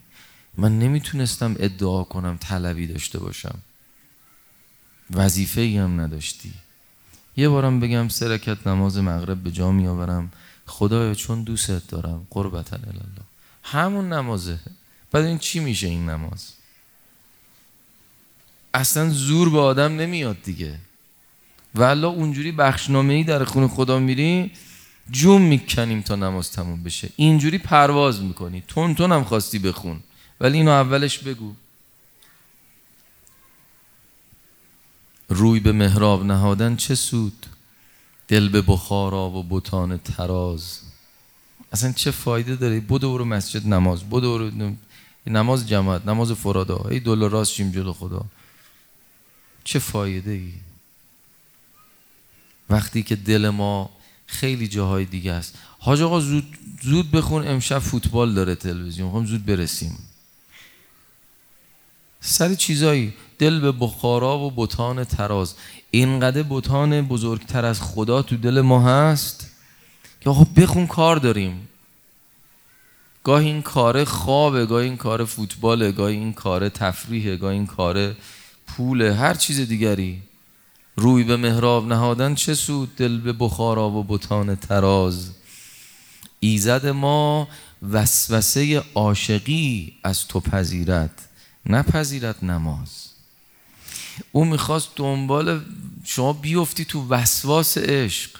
من 0.56 0.78
نمی‌تونستم 0.78 1.56
ادعا 1.58 2.04
کنم 2.04 2.36
طلبی 2.40 2.86
داشته 2.86 3.18
باشم. 3.18 3.58
وظیفه 5.10 5.60
ای 5.60 5.78
هم 5.78 6.00
نداشتی. 6.00 6.52
یه 7.36 7.48
بارم 7.48 7.80
بگم 7.80 8.08
سرکت 8.08 8.66
نماز 8.66 8.98
مغرب 8.98 9.42
به 9.42 9.50
جا 9.50 9.72
میآورم. 9.72 10.30
خدایا 10.68 11.14
چون 11.14 11.42
دوستت 11.42 11.88
دارم 11.88 12.26
قربت 12.30 12.72
الله. 12.72 13.00
همون 13.62 14.12
نمازه. 14.12 14.58
بعد 15.12 15.24
این 15.24 15.38
چی 15.38 15.60
میشه 15.60 15.86
این 15.86 16.08
نماز؟ 16.10 16.52
اصلا 18.74 19.10
زور 19.10 19.50
به 19.50 19.58
آدم 19.60 19.96
نمیاد 19.96 20.42
دیگه. 20.42 20.78
والا 21.74 22.08
اونجوری 22.08 22.52
بخشنامه 22.52 23.14
ای 23.14 23.24
در 23.24 23.44
خون 23.44 23.68
خدا 23.68 23.98
میری 23.98 24.52
جون 25.10 25.42
می‌کنیم 25.42 26.02
تا 26.02 26.16
نماز 26.16 26.52
تموم 26.52 26.82
بشه. 26.82 27.08
اینجوری 27.16 27.58
پرواز 27.58 28.22
می‌کنی. 28.22 28.62
تون 28.68 28.94
تون 28.94 29.12
هم 29.12 29.24
خواستی 29.24 29.58
بخون 29.58 30.00
ولی 30.40 30.58
اینو 30.58 30.70
اولش 30.70 31.18
بگو. 31.18 31.54
روی 35.28 35.60
به 35.60 35.72
محراب 35.72 36.24
نهادن 36.24 36.76
چه 36.76 36.94
سود؟ 36.94 37.46
دل 38.28 38.48
به 38.48 38.62
بخارا 38.62 39.30
و 39.30 39.42
بوتان 39.42 39.98
تراز 39.98 40.80
اصلا 41.72 41.92
چه 41.92 42.10
فایده 42.10 42.56
داره؟ 42.56 42.80
بدو 42.80 43.12
برو 43.12 43.24
مسجد 43.24 43.66
نماز 43.66 44.04
بدو 44.04 44.38
برو 44.38 44.72
نماز 45.26 45.68
جماعت 45.68 46.06
نماز 46.06 46.32
فرادا 46.32 46.86
ای 46.90 47.00
دل 47.00 47.28
راست 47.28 47.52
شیم 47.52 47.70
جلو 47.70 47.92
خدا. 47.92 48.24
چه 49.64 49.78
فایده 49.78 50.30
ای؟ 50.30 50.52
وقتی 52.70 53.02
که 53.02 53.16
دل 53.16 53.48
ما 53.48 53.90
خیلی 54.26 54.68
جاهای 54.68 55.04
دیگه 55.04 55.32
است. 55.32 55.54
حاج 55.78 56.02
آقا 56.02 56.20
زود, 56.20 56.58
زود 56.82 57.10
بخون 57.10 57.48
امشب 57.48 57.78
فوتبال 57.78 58.34
داره 58.34 58.54
تلویزیون. 58.54 59.12
خب 59.12 59.26
زود 59.26 59.46
برسیم. 59.46 59.98
سر 62.20 62.54
چیزایی؟ 62.54 63.12
دل 63.38 63.60
به 63.60 63.72
بخارا 63.72 64.38
و 64.38 64.50
بوتان 64.50 65.04
تراز 65.04 65.54
اینقدر 65.90 66.42
بوتان 66.42 67.02
بزرگتر 67.02 67.64
از 67.64 67.80
خدا 67.82 68.22
تو 68.22 68.36
دل 68.36 68.60
ما 68.60 68.82
هست 68.82 69.50
که 70.20 70.30
آقا 70.30 70.44
بخون 70.44 70.86
کار 70.86 71.16
داریم. 71.16 71.68
گاهی 73.24 73.46
این 73.46 73.62
کار 73.62 74.04
خوابه 74.04 74.66
گاهی 74.66 74.88
این 74.88 74.96
کار 74.96 75.24
فوتباله 75.24 75.92
گاهی 75.92 76.16
این 76.16 76.32
کار 76.32 76.68
تفریحه 76.68 77.36
گاهی 77.36 77.56
این 77.56 77.66
کار 77.66 78.16
پوله 78.66 79.14
هر 79.14 79.34
چیز 79.34 79.60
دیگری. 79.60 80.22
روی 80.96 81.24
به 81.24 81.36
مهراب 81.36 81.88
نهادن 81.88 82.34
چه 82.34 82.54
سود؟ 82.54 82.96
دل 82.96 83.18
به 83.18 83.32
بخارا 83.32 83.90
و 83.90 84.04
بتان 84.04 84.56
تراز 84.56 85.30
ایزد 86.40 86.86
ما 86.86 87.48
وسوسه 87.90 88.82
عاشقی 88.94 89.92
از 90.04 90.28
تو 90.28 90.40
پذیرت 90.40 91.10
نپذیرت 91.66 92.44
نماز. 92.44 93.08
او 94.32 94.44
می‌خواست 94.44 94.88
دنبال 94.96 95.60
شما 96.18 96.32
بیفتی 96.32 96.84
تو 96.84 97.08
وسواس 97.08 97.78
عشق. 97.78 98.30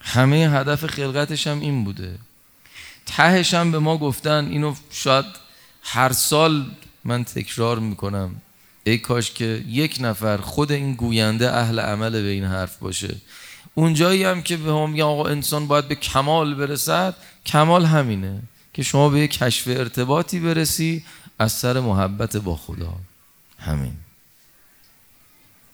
همه 0.00 0.36
هدف 0.36 0.86
خلقتش 0.86 1.46
هم 1.46 1.60
این 1.60 1.84
بوده. 1.84 2.18
تهش 3.06 3.54
هم 3.54 3.72
به 3.72 3.78
ما 3.78 3.98
گفتن 3.98 4.48
اینو 4.50 4.74
شاید 4.90 5.24
هر 5.82 6.12
سال 6.12 6.70
من 7.04 7.24
تکرار 7.24 7.78
می‌کنم. 7.78 8.36
ای 8.84 8.98
کاش 8.98 9.30
که 9.30 9.64
یک 9.68 9.96
نفر 10.00 10.36
خود 10.36 10.72
این 10.72 10.94
گوینده 10.94 11.52
اهل 11.52 11.80
عمل 11.80 12.10
به 12.10 12.28
این 12.28 12.44
حرف 12.44 12.76
باشه. 12.76 13.16
اونجایی 13.74 14.24
هم 14.24 14.42
که 14.42 14.56
به 14.56 14.72
هم 14.72 15.00
آقا 15.00 15.28
انسان 15.28 15.66
باید 15.66 15.88
به 15.88 15.94
کمال 15.94 16.54
برسد 16.54 17.14
کمال 17.46 17.84
همینه 17.84 18.42
که 18.74 18.82
شما 18.82 19.08
به 19.08 19.20
یک 19.20 19.30
کشف 19.30 19.68
ارتباطی 19.68 20.40
برسی 20.40 21.04
از 21.38 21.52
سر 21.52 21.80
محبت 21.80 22.36
با 22.36 22.56
خدا. 22.56 22.94
همین. 23.58 24.05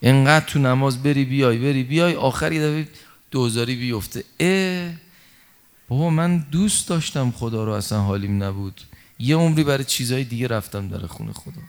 اینقدر 0.02 0.44
تو 0.44 0.58
نماز 0.58 1.02
بری 1.02 1.24
بیای 1.24 1.58
بری 1.58 1.82
بیای 1.82 2.14
آخری 2.14 2.58
دفعه 2.58 2.88
دوزاری 3.30 3.76
بیفته. 3.76 4.24
اه 4.40 4.94
بابا 5.88 6.10
من 6.10 6.38
دوست 6.38 6.88
داشتم 6.88 7.30
خدا 7.30 7.64
رو 7.64 7.72
اصلا 7.72 8.00
حالیم 8.00 8.42
نبود. 8.42 8.80
یه 9.18 9.36
عمری 9.36 9.64
برای 9.64 9.84
چیزای 9.84 10.24
دیگه 10.24 10.46
رفتم 10.46 10.88
در 10.88 11.06
خونه 11.06 11.32
خدا. 11.32 11.62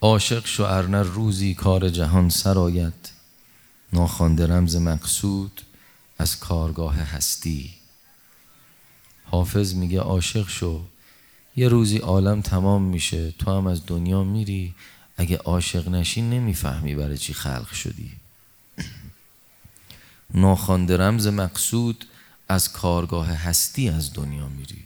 عاشق 0.00 0.46
شو 0.46 0.62
ارنر 0.62 1.02
روزی 1.02 1.54
کار 1.54 1.88
جهان 1.88 2.28
سرایت 2.28 2.92
ناخوانده 3.92 4.46
رمز 4.46 4.76
مقصود 4.76 5.60
از 6.18 6.38
کارگاه 6.38 6.94
هستی. 6.94 7.74
حافظ 9.24 9.74
میگه 9.74 10.00
عاشق 10.00 10.48
شو. 10.48 10.84
یه 11.56 11.68
روزی 11.68 11.98
عالم 11.98 12.40
تمام 12.40 12.82
میشه 12.82 13.30
تو 13.30 13.50
هم 13.50 13.66
از 13.66 13.86
دنیا 13.86 14.24
میری. 14.24 14.74
اگه 15.16 15.36
عاشق 15.36 15.88
نشی 15.88 16.22
نمی‌فهمی 16.22 16.94
برای 16.94 17.18
چی 17.18 17.34
خلق 17.34 17.72
شدی. 17.72 18.10
ناخوانده 20.34 20.96
رمز 20.96 21.26
مقصود 21.26 22.04
از 22.48 22.72
کارگاه 22.72 23.26
هستی 23.26 23.88
از 23.88 24.12
دنیا 24.12 24.48
میری. 24.48 24.84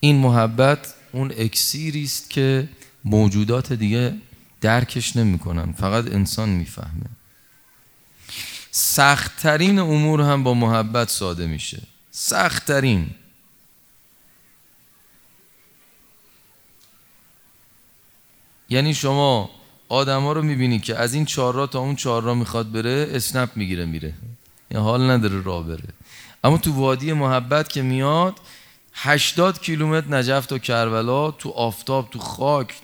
این 0.00 0.16
محبت 0.16 0.94
اون 1.12 1.32
اکسیری 1.36 2.04
است 2.04 2.30
که 2.30 2.68
موجودات 3.04 3.72
دیگه 3.72 4.14
درکش 4.60 5.16
نمی‌کنن. 5.16 5.72
فقط 5.72 6.06
انسان 6.06 6.48
می‌فهمه. 6.48 7.06
سختترین 8.70 9.78
امور 9.78 10.20
هم 10.20 10.42
با 10.42 10.54
محبت 10.54 11.08
ساده 11.08 11.46
میشه. 11.46 11.82
سختترین. 12.10 13.10
یعنی 18.68 18.94
شما 18.94 19.50
آدما 19.88 20.32
رو 20.32 20.42
می‌بینی 20.42 20.78
که 20.78 20.96
از 20.96 21.14
این 21.14 21.24
چهار 21.24 21.66
تا 21.66 21.78
اون 21.78 21.96
چهار 21.96 22.22
را 22.22 22.34
می‌خواد 22.34 22.72
بره 22.72 23.10
اسنپ 23.12 23.50
می‌گیره 23.56 23.84
میره. 23.84 24.14
یعنی 24.70 24.84
حال 24.84 25.10
نداره 25.10 25.42
راه 25.42 25.66
بره. 25.66 25.88
اما 26.44 26.58
تو 26.58 26.72
وادی 26.72 27.12
محبت 27.12 27.68
که 27.68 27.82
میاد 27.82 28.40
هشتاد 28.92 29.60
کیلومتر 29.60 30.08
نجف 30.08 30.46
تا 30.46 30.58
کربلا 30.58 31.30
تو 31.30 31.50
آفتاب 31.50 32.10
تو 32.10 32.18
خاک 32.18 32.74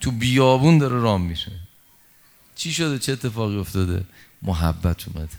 تو 0.00 0.10
بیابون 0.10 0.78
داره 0.78 0.98
رام 0.98 1.22
میشه 1.22 1.52
چی 2.56 2.72
شده؟ 2.72 2.98
چه 2.98 3.12
اتفاقی 3.12 3.56
افتاده؟ 3.56 4.04
محبت 4.42 5.08
اومده. 5.08 5.36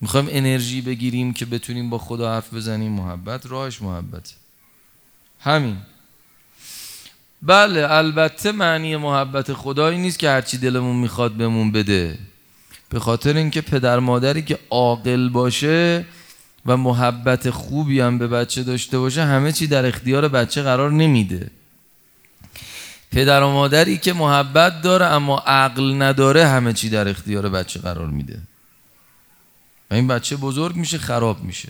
می‌خوایم 0.00 0.26
انرژی 0.30 0.80
بگیریم 0.80 1.32
که 1.32 1.46
بتونیم 1.46 1.90
با 1.90 1.98
خدا 1.98 2.34
حرف 2.34 2.54
بزنیم. 2.54 2.92
محبت 2.92 3.46
راهش 3.46 3.82
محبت 3.82 4.34
همین. 5.40 5.76
بله 7.42 7.86
البته 7.90 8.52
معنی 8.52 8.96
محبت 8.96 9.52
خدایی 9.52 9.98
نیست 9.98 10.18
که 10.18 10.28
هرچی 10.28 10.58
دلمون 10.58 10.96
می‌خواد 10.96 11.32
بهمون 11.32 11.72
بده. 11.72 12.18
به 12.88 13.00
خاطر 13.00 13.36
اینکه 13.36 13.60
پدر 13.60 13.98
مادری 13.98 14.42
که 14.42 14.58
عاقل 14.70 15.28
باشه 15.28 16.04
و 16.66 16.76
محبت 16.76 17.50
خوبی 17.50 18.00
هم 18.00 18.18
به 18.18 18.26
بچه 18.26 18.62
داشته 18.62 18.98
باشه 18.98 19.24
همه 19.24 19.52
چی 19.52 19.66
در 19.66 19.86
اختیار 19.86 20.28
بچه 20.28 20.62
قرار 20.62 20.92
نمیده. 20.92 21.50
پدر 23.12 23.42
و 23.42 23.50
مادری 23.50 23.98
که 23.98 24.12
محبت 24.12 24.82
داره 24.82 25.06
اما 25.06 25.38
عقل 25.38 26.02
نداره 26.02 26.46
همه 26.46 26.72
چی 26.72 26.88
در 26.88 27.08
اختیار 27.08 27.48
بچه 27.48 27.80
قرار 27.80 28.06
میده. 28.06 28.38
و 29.90 29.94
این 29.94 30.06
بچه 30.06 30.36
بزرگ 30.36 30.76
میشه 30.76 30.98
خراب 30.98 31.42
میشه. 31.42 31.68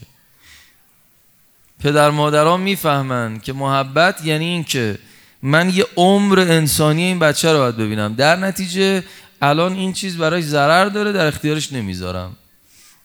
پدر 1.81 2.11
مادران 2.11 2.61
می‌فهمن 2.61 3.41
که 3.41 3.53
محبت 3.53 4.25
یعنی 4.25 4.45
این 4.45 4.65
که 4.65 4.99
من 5.43 5.71
یه 5.71 5.87
عمر 5.97 6.39
انسانی 6.39 7.03
این 7.03 7.19
بچه 7.19 7.53
رو 7.53 7.59
باید 7.59 7.77
ببینم. 7.77 8.15
در 8.15 8.37
نتیجه 8.37 9.05
الان 9.43 9.73
این 9.73 9.93
چیز 9.93 10.17
براش 10.17 10.45
ضرر 10.45 10.85
داره 10.85 11.13
در 11.13 11.27
اختیارش 11.27 11.73
نمی‌ذارم. 11.73 12.37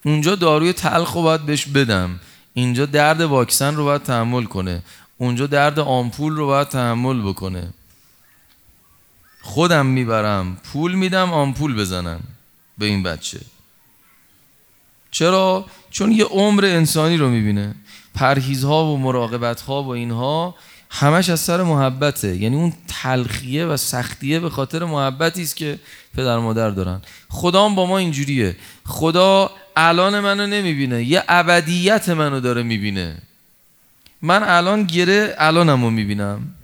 اونجا 0.06 0.36
داروی 0.36 0.74
تلخ 0.74 1.12
رو 1.12 1.22
باید 1.22 1.41
بهش 1.41 1.65
بدم. 1.65 2.20
اینجا 2.54 2.86
درد 2.86 3.22
واکسن 3.22 3.76
رو 3.76 3.84
باید 3.84 4.04
تحمل 4.04 4.44
کنه. 4.44 4.82
اونجا 5.17 5.48
درد 5.48 5.80
آمپول 5.80 6.36
رو 6.36 6.48
باید 6.48 6.67
تحمل 6.67 7.22
بکنه. 7.22 7.74
خودم 9.42 9.86
می‌برم 9.86 10.58
پول 10.64 10.96
میدم 10.96 11.34
آمپول 11.34 11.76
بزنم 11.76 12.20
به 12.78 12.86
این 12.86 13.04
بچه. 13.04 13.40
چرا؟ 15.12 15.66
چون 15.92 16.12
یه 16.12 16.26
عمر 16.26 16.66
انسانی 16.66 17.18
رو 17.18 17.30
می‌بینه. 17.30 17.76
پرهیزها 18.16 18.86
و 18.86 18.98
مراقبتها 18.98 19.84
و 19.84 19.88
اینها 19.88 20.56
همش 20.90 21.30
از 21.30 21.40
سر 21.40 21.64
محبته. 21.64 22.38
یعنی 22.38 22.56
اون 22.56 22.74
تلخیه 22.88 23.66
و 23.66 23.78
سختیه 23.78 24.40
به 24.40 24.50
خاطر 24.50 24.86
محبتی 24.86 25.44
است 25.44 25.56
که 25.56 25.80
پدر 26.16 26.38
مادر 26.38 26.70
دارن. 26.70 27.02
خدا 27.30 27.70
با 27.70 27.86
ما 27.86 27.98
اینجوریه. 27.98 28.56
خدا 28.86 29.52
الان 29.76 30.20
منو 30.20 30.48
نمی‌بینه 30.48 31.04
یه 31.04 31.24
ابدیت 31.28 32.10
منو 32.10 32.40
داره 32.40 32.64
می‌بینه. 32.64 33.18
من 34.22 34.44
الان 34.44 34.84
گره 34.84 35.36
الانمو 35.38 35.90
می‌بینم. 35.90 36.56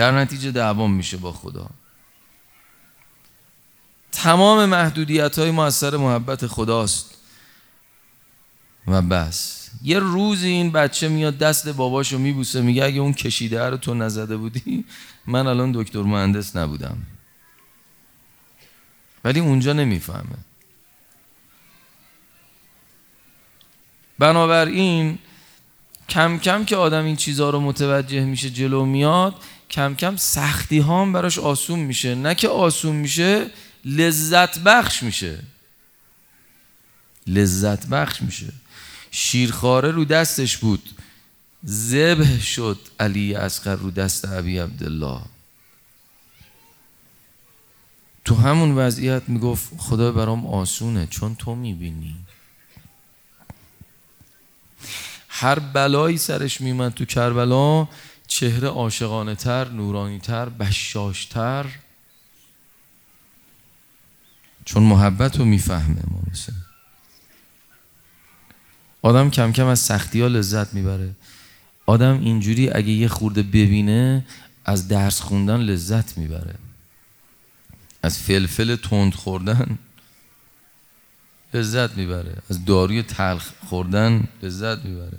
در 0.00 0.18
نتیجه 0.18 0.50
دعوام 0.50 0.92
میشه 0.92 1.16
با 1.16 1.32
خدا. 1.32 1.70
تمام 4.12 4.64
محدودیت 4.64 5.38
های 5.38 5.50
ما 5.50 5.66
از 5.66 5.74
سر 5.74 5.96
محبت 5.96 6.46
خداست 6.46 7.14
و 8.86 9.02
بس. 9.02 9.70
یه 9.82 9.98
روزی 9.98 10.48
این 10.48 10.72
بچه 10.72 11.08
میاد 11.08 11.38
دست 11.38 11.68
باباشو 11.68 12.18
میبوسه 12.18 12.60
میگه 12.60 12.84
اگه 12.84 13.00
اون 13.00 13.12
کشیده 13.12 13.68
رو 13.68 13.76
تو 13.76 13.94
نزده 13.94 14.36
بودی 14.36 14.84
من 15.26 15.46
الان 15.46 15.72
دکتر 15.72 16.02
مهندس 16.02 16.56
نبودم. 16.56 16.98
ولی 19.24 19.40
اونجا 19.40 19.72
نمی‌فهمه. 19.72 20.38
بنابراین 24.18 25.18
کم 26.08 26.38
کم 26.38 26.64
که 26.64 26.76
آدم 26.76 27.04
این 27.04 27.16
چیزها 27.16 27.50
رو 27.50 27.60
متوجه 27.60 28.24
میشه 28.24 28.50
جلو 28.50 28.84
میاد 28.84 29.34
کم 29.70 29.94
کم 29.94 30.16
سختی 30.16 30.78
ها 30.78 31.02
هم 31.02 31.12
براش 31.12 31.38
آسون 31.38 31.78
میشه. 31.78 32.14
نه 32.14 32.34
که 32.34 32.48
آسون 32.48 32.96
میشه 32.96 33.50
لذت 33.84 34.58
بخش 34.58 35.02
میشه. 35.02 35.38
لذت 37.26 37.86
بخش 37.86 38.22
میشه. 38.22 38.52
شیرخواره 39.10 39.90
رو 39.90 40.04
دستش 40.04 40.56
بود. 40.56 40.90
زبه 41.62 42.40
شد 42.40 42.78
علی 43.00 43.34
اصغر 43.34 43.76
رو 43.76 43.90
دست 43.90 44.24
عبی 44.24 44.58
عبدالله. 44.58 45.20
تو 48.24 48.34
همون 48.34 48.72
وضعیت 48.72 49.22
می‌گفت 49.28 49.68
خدا 49.78 50.12
برام 50.12 50.46
آسونه 50.46 51.06
چون 51.06 51.34
تو 51.34 51.54
می‌بینی. 51.54 52.16
هر 55.28 55.58
بلایی 55.58 56.18
سرش 56.18 56.60
میمد 56.60 56.94
تو 56.94 57.04
کربلا 57.04 57.88
چهره 58.30 58.68
عاشقانه 58.68 59.34
تر 59.34 59.68
نورانی 59.68 60.18
تر 60.18 60.48
بشاش 60.48 61.24
تر. 61.24 61.66
چون 64.64 64.82
محبت 64.82 65.38
رو 65.38 65.44
می‌فهمه 65.44 66.02
مثل 66.30 66.52
آدم 69.02 69.30
کم 69.30 69.52
کم 69.52 69.66
از 69.66 69.78
سختی 69.78 70.20
ها 70.20 70.26
لذت 70.26 70.74
می‌بره. 70.74 71.16
آدم 71.86 72.20
اینجوری 72.20 72.70
اگه 72.70 72.90
یه 72.90 73.08
خورده 73.08 73.42
ببینه 73.42 74.26
از 74.64 74.88
درس 74.88 75.20
خوندن 75.20 75.60
لذت 75.60 76.18
می‌بره. 76.18 76.54
از 78.02 78.18
فلفل 78.18 78.76
تند 78.76 79.14
خوردن 79.14 79.78
لذت 81.54 81.96
می‌بره. 81.96 82.36
از 82.50 82.64
داروی 82.64 83.02
تلخ 83.02 83.52
خوردن 83.68 84.28
لذت 84.42 84.84
می‌بره. 84.84 85.18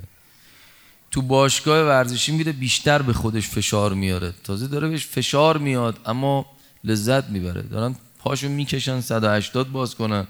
تو 1.11 1.21
باشگاه 1.21 1.87
ورزشی 1.87 2.31
میره 2.31 2.51
بیشتر 2.51 3.01
به 3.01 3.13
خودش 3.13 3.47
فشار 3.47 3.93
میاره. 3.93 4.33
تازه 4.43 4.67
داره 4.67 4.89
بهش 4.89 5.05
فشار 5.05 5.57
میاد 5.57 5.99
اما 6.05 6.45
لذت 6.83 7.29
می‌بره. 7.29 7.61
دارن 7.61 7.95
پاشو 8.19 8.49
می‌کشن 8.49 9.01
180 9.01 9.71
باز 9.71 9.95
کنن. 9.95 10.27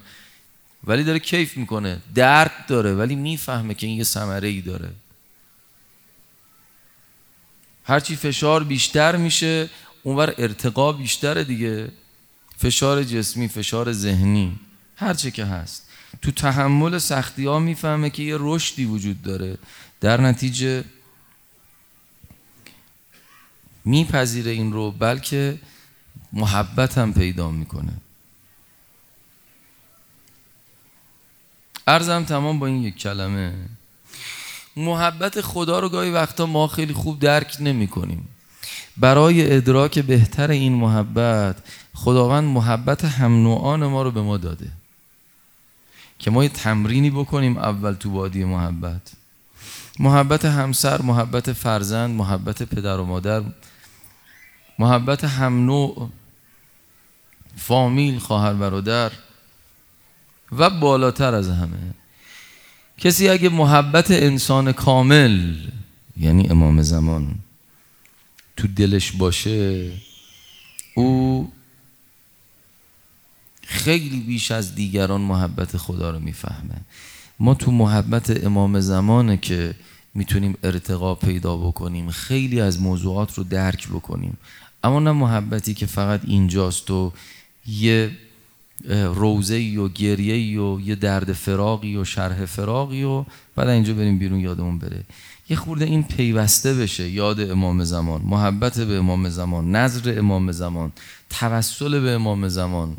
ولی 0.84 1.04
داره 1.04 1.18
کیف 1.18 1.56
می‌کنه. 1.56 2.00
درد 2.14 2.66
داره 2.68 2.94
ولی 2.94 3.14
می‌فهمه 3.14 3.74
که 3.74 3.86
این 3.86 3.96
یه 3.96 4.04
ثمره 4.04 4.48
ای 4.48 4.60
داره. 4.60 4.88
هرچی 7.84 8.16
فشار 8.16 8.64
بیشتر 8.64 9.16
میشه 9.16 9.70
اونور 10.02 10.34
ارتقا 10.38 10.92
بیشتره 10.92 11.44
دیگه. 11.44 11.88
فشار 12.56 13.04
جسمی 13.04 13.48
فشار 13.48 13.92
ذهنی 13.92 14.58
هرچه 14.96 15.30
که 15.30 15.44
هست. 15.44 15.88
تو 16.22 16.30
تحمل 16.30 16.98
سختی 16.98 17.44
ها 17.44 17.58
می‌فهمه 17.58 18.10
که 18.10 18.22
یه 18.22 18.36
رشدی 18.40 18.84
وجود 18.84 19.22
داره. 19.22 19.58
در 20.02 20.20
نتیجه 20.20 20.84
میپذیره 23.84 24.50
این 24.50 24.72
رو 24.72 24.90
بلکه 24.90 25.58
محبت 26.32 26.98
هم 26.98 27.12
پیدا 27.12 27.50
می‌کنه. 27.50 27.92
ارزم 31.86 32.24
تمام 32.24 32.58
با 32.58 32.66
این 32.66 32.82
یک 32.82 32.96
کلمه. 32.96 33.54
محبت 34.76 35.40
خدا 35.40 35.78
رو 35.78 35.88
گاهی 35.88 36.10
وقتا 36.10 36.46
ما 36.46 36.66
خیلی 36.66 36.94
خوب 36.94 37.20
درک 37.20 37.56
نمی 37.60 37.88
کنیم 37.88 38.28
برای 38.96 39.56
ادراک 39.56 39.98
بهتر 39.98 40.50
این 40.50 40.72
محبت 40.72 41.56
خداوند 41.94 42.44
محبت 42.44 43.04
هم 43.04 43.42
نوعان 43.42 43.86
ما 43.86 44.02
رو 44.02 44.10
به 44.10 44.22
ما 44.22 44.36
داده. 44.36 44.72
که 46.18 46.30
ما 46.30 46.42
یه 46.42 46.48
تمرینی 46.48 47.10
بکنیم 47.10 47.56
اول 47.56 47.94
تو 47.94 48.10
وادی 48.10 48.44
محبت. 48.44 49.21
محبت 49.98 50.44
همسر 50.44 51.02
محبت 51.02 51.52
فرزند 51.52 52.10
محبت 52.10 52.62
پدر 52.62 52.96
و 52.96 53.04
مادر 53.04 53.42
محبت 54.78 55.24
هم 55.24 55.66
نوع 55.66 56.10
فامیل 57.56 58.18
خواهر 58.18 58.54
برادر 58.54 59.12
و 60.52 60.70
بالاتر 60.70 61.34
از 61.34 61.48
همه. 61.48 61.94
کسی 62.98 63.28
اگه 63.28 63.48
محبت 63.48 64.10
انسان 64.10 64.72
کامل 64.72 65.56
یعنی 66.16 66.48
امام 66.48 66.82
زمان 66.82 67.34
تو 68.56 68.68
دلش 68.68 69.12
باشه 69.12 69.92
او 70.94 71.52
خیلی 73.62 74.20
بیش 74.20 74.50
از 74.50 74.74
دیگران 74.74 75.20
محبت 75.20 75.76
خدا 75.76 76.10
رو 76.10 76.18
می‌فهمه. 76.18 76.80
ما 77.42 77.54
تو 77.54 77.70
محبت 77.70 78.44
امام 78.44 78.80
زمانه 78.80 79.36
که 79.36 79.74
می‌تونیم 80.14 80.54
ارتقا 80.62 81.14
پیدا 81.14 81.56
بکنیم. 81.56 82.10
خیلی 82.10 82.60
از 82.60 82.80
موضوعات 82.80 83.34
رو 83.34 83.44
درک 83.44 83.88
بکنیم. 83.88 84.36
اما 84.84 85.00
نه 85.00 85.12
محبتی 85.12 85.74
که 85.74 85.86
فقط 85.86 86.20
اینجاست 86.24 86.90
و 86.90 87.12
یه 87.66 88.10
روزه 89.14 89.78
و 89.78 89.88
گریه 89.88 90.60
و 90.60 90.80
یه 90.80 90.94
درد 90.94 91.32
فراقی 91.32 91.96
و 91.96 92.04
شرح 92.04 92.44
فراقی 92.44 93.02
و 93.02 93.24
بعد 93.56 93.68
اینجا 93.68 93.94
بریم 93.94 94.18
بیرون 94.18 94.40
یادمون 94.40 94.78
بره. 94.78 95.04
یه 95.48 95.56
خورده 95.56 95.84
این 95.84 96.02
پیوسته 96.02 96.74
بشه. 96.74 97.10
یاد 97.10 97.50
امام 97.50 97.84
زمان 97.84 98.22
محبت 98.24 98.80
به 98.80 98.96
امام 98.96 99.28
زمان 99.28 99.76
نظر 99.76 100.18
امام 100.18 100.52
زمان 100.52 100.92
توسل 101.30 102.00
به 102.00 102.10
امام 102.10 102.48
زمان. 102.48 102.96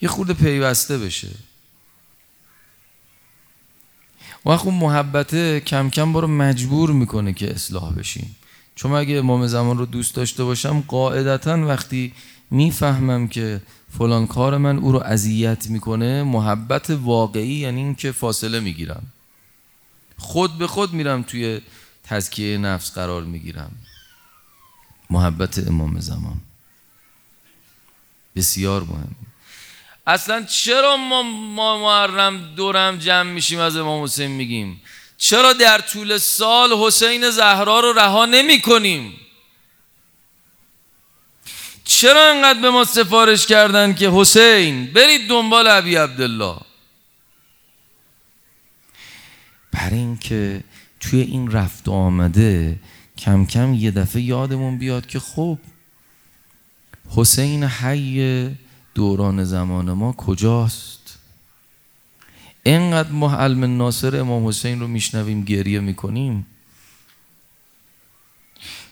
یه 0.00 0.08
خورده 0.08 0.34
پیوسته 0.34 0.98
بشه. 0.98 1.28
و 4.46 4.50
اون 4.50 4.74
محبته 4.74 5.60
کم 5.60 5.90
کم 5.90 6.12
برو 6.12 6.26
مجبور 6.26 6.90
می‌کنه 6.90 7.32
که 7.32 7.50
اصلاح 7.50 7.94
بشیم 7.94 8.36
چون 8.74 8.92
اگه 8.92 9.14
امام 9.14 9.46
زمان 9.46 9.78
رو 9.78 9.86
دوست 9.86 10.14
داشته 10.14 10.44
باشم 10.44 10.84
قاعدتا 10.88 11.66
وقتی 11.66 12.12
می‌فهمم 12.50 13.28
که 13.28 13.62
فلان 13.98 14.26
کار 14.26 14.56
من 14.56 14.78
او 14.78 14.92
رو 14.92 14.98
اذیت 14.98 15.66
می‌کنه 15.70 16.22
محبت 16.22 16.90
واقعی 16.90 17.54
یعنی 17.54 17.80
اینکه 17.80 18.12
فاصله 18.12 18.60
می‌گیرم. 18.60 19.02
خود 20.16 20.58
به 20.58 20.66
خود 20.66 20.92
میرم 20.92 21.22
توی 21.22 21.60
تزکیه 22.04 22.58
نفس 22.58 22.92
قرار 22.92 23.24
می‌گیرم. 23.24 23.70
محبت 25.10 25.68
امام 25.68 26.00
زمان. 26.00 26.40
بسیار 28.36 28.82
مهم. 28.82 29.14
اصلا 30.06 30.44
چرا 30.44 30.96
ما, 30.96 31.22
ما 31.22 31.78
محرم 31.78 32.54
دورم 32.54 32.98
جمع 32.98 33.30
میشیم 33.30 33.58
از 33.58 33.76
امام 33.76 34.04
حسین 34.04 34.30
میگیم؟ 34.30 34.80
چرا 35.18 35.52
در 35.52 35.78
طول 35.78 36.18
سال 36.18 36.72
حسین 36.72 37.30
زهرا 37.30 37.80
رو 37.80 37.92
رها 37.92 38.26
نمی 38.26 38.60
کنیم 38.60 39.20
چرا 41.84 42.30
انقدر 42.30 42.60
به 42.60 42.70
ما 42.70 42.84
سفارش 42.84 43.46
کردن 43.46 43.94
که 43.94 44.10
حسین 44.10 44.86
برید 44.86 45.28
دنبال 45.28 45.66
ابی 45.66 45.96
عبدالله؟ 45.96 46.56
برای 49.72 49.98
اینکه 49.98 50.64
توی 51.00 51.20
این 51.20 51.50
رفت 51.50 51.88
آمده 51.88 52.78
کم 53.18 53.46
کم 53.46 53.74
یه 53.74 53.90
دفعه 53.90 54.22
یادمون 54.22 54.78
بیاد 54.78 55.06
که 55.06 55.20
خب 55.20 55.58
حسین 57.16 57.64
حی 57.64 58.56
دوران 58.96 59.44
زمان 59.44 59.92
ما 59.92 60.12
کجاست؟ 60.12 61.18
اینقدر 62.62 63.12
ما 63.12 63.34
علم 63.34 63.76
ناصر 63.76 64.16
امام 64.16 64.48
حسین 64.48 64.80
رو 64.80 64.86
میشنویم 64.86 65.44
گریه 65.44 65.80
می‌کنیم. 65.80 66.46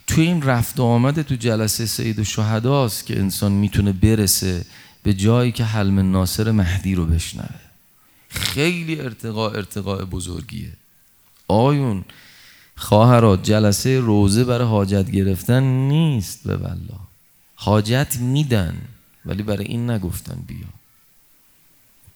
تو 0.07 0.21
این 0.21 0.41
رفت 0.41 0.79
آمده 0.79 1.23
تو 1.23 1.35
جلسه 1.35 1.85
سید 1.85 2.23
شهداست 2.23 3.05
که 3.05 3.19
انسان 3.19 3.51
می‌تونه 3.51 3.91
برسه 3.91 4.65
به 5.03 5.13
جایی 5.13 5.51
که 5.51 5.63
حلم 5.63 6.11
ناصر 6.11 6.51
مهدی 6.51 6.95
رو 6.95 7.05
بشنوه. 7.05 7.65
خیلی 8.29 9.01
ارتقا 9.01 9.49
ارتقاء 9.49 10.05
بزرگیه. 10.05 10.73
آیون 11.47 12.05
خواهرات 12.75 13.43
جلسه 13.43 13.99
روزه 13.99 14.43
برای 14.43 14.67
حاجت 14.67 15.11
گرفتن 15.11 15.63
نیست 15.63 16.47
به 16.47 16.57
والله. 16.57 16.99
حاجت 17.55 18.17
میدن. 18.19 18.81
ولی 19.25 19.43
برای 19.43 19.65
این 19.65 19.89
نگفتن 19.89 20.43
بیا. 20.47 20.67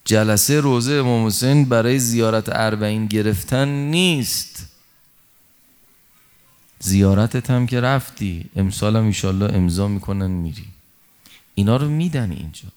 جلسه 0.05 0.59
روزه 0.59 0.93
امام 0.93 1.27
حسین 1.27 1.65
برای 1.65 1.99
زیارت 1.99 2.49
اربعین 2.49 3.05
گرفتن 3.05 3.67
نیست. 3.67 4.65
زیارتت 6.79 7.49
هم 7.49 7.67
که 7.67 7.81
رفتی 7.81 8.49
امسال 8.55 8.95
هم 8.95 9.05
ایشالله 9.05 9.53
امضا 9.53 9.87
می‌کنن 9.87 10.31
میری. 10.31 10.65
اینا 11.55 11.77
رو 11.77 11.89
میدن 11.89 12.31
اینجا. 12.31 12.69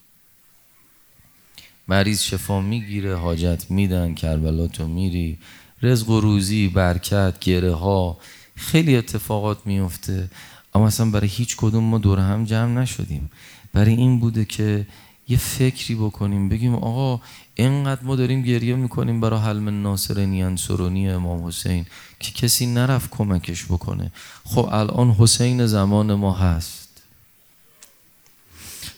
مریض 1.89 2.23
شفا 2.23 2.61
می‌گیره 2.61 3.17
حاجت 3.17 3.71
میدن 3.71 4.15
کربلا 4.15 4.67
تو 4.67 4.89
میری. 4.89 5.39
رزق 5.83 6.09
و 6.09 6.21
روزی 6.21 6.69
برکت 6.69 7.39
گره 7.41 7.75
ها 7.75 8.19
خیلی 8.57 8.97
اتفاقات 8.97 9.59
میفته 9.67 10.31
اما 10.75 10.87
اصلا 10.87 11.11
برای 11.11 11.29
هیچ 11.29 11.57
کدوم 11.57 11.85
ما 11.85 11.99
دور 11.99 12.19
هم 12.19 12.45
جمع 12.45 12.81
نشدیم. 12.81 13.31
برای 13.73 13.95
این 13.95 14.21
بوده 14.21 14.45
که 14.45 14.87
یه 15.29 15.39
فکری 15.39 15.95
بکنیم 15.95 16.49
بگیم 16.49 16.75
آقا 16.75 17.25
اینقدر 17.55 18.03
ما 18.03 18.17
داریم 18.17 18.43
گریه 18.43 18.75
می‌کنیم 18.75 19.21
برای 19.21 19.41
حلم 19.41 19.83
ناصر 19.83 20.25
نیانسرونی 20.25 21.11
امام 21.11 21.47
حسین 21.47 21.87
که 22.21 22.33
کسی 22.33 22.67
نرفت 22.67 23.11
کمکش 23.11 23.65
بکنه. 23.65 24.13
خب 24.45 24.69
الان 24.73 25.11
حسین 25.11 25.67
زمان 25.67 26.15
ما 26.15 26.33
هست. 26.33 27.03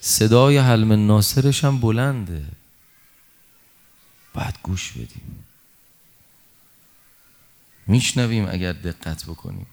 صدای 0.00 0.58
حلم 0.58 1.06
ناصرش 1.06 1.64
هم 1.64 1.80
بلنده. 1.80 2.44
باید 4.34 4.54
گوش 4.62 4.92
بدیم. 4.92 5.44
میشنویم 7.86 8.48
اگر 8.50 8.72
دقت 8.72 9.24
بکنیم. 9.24 9.66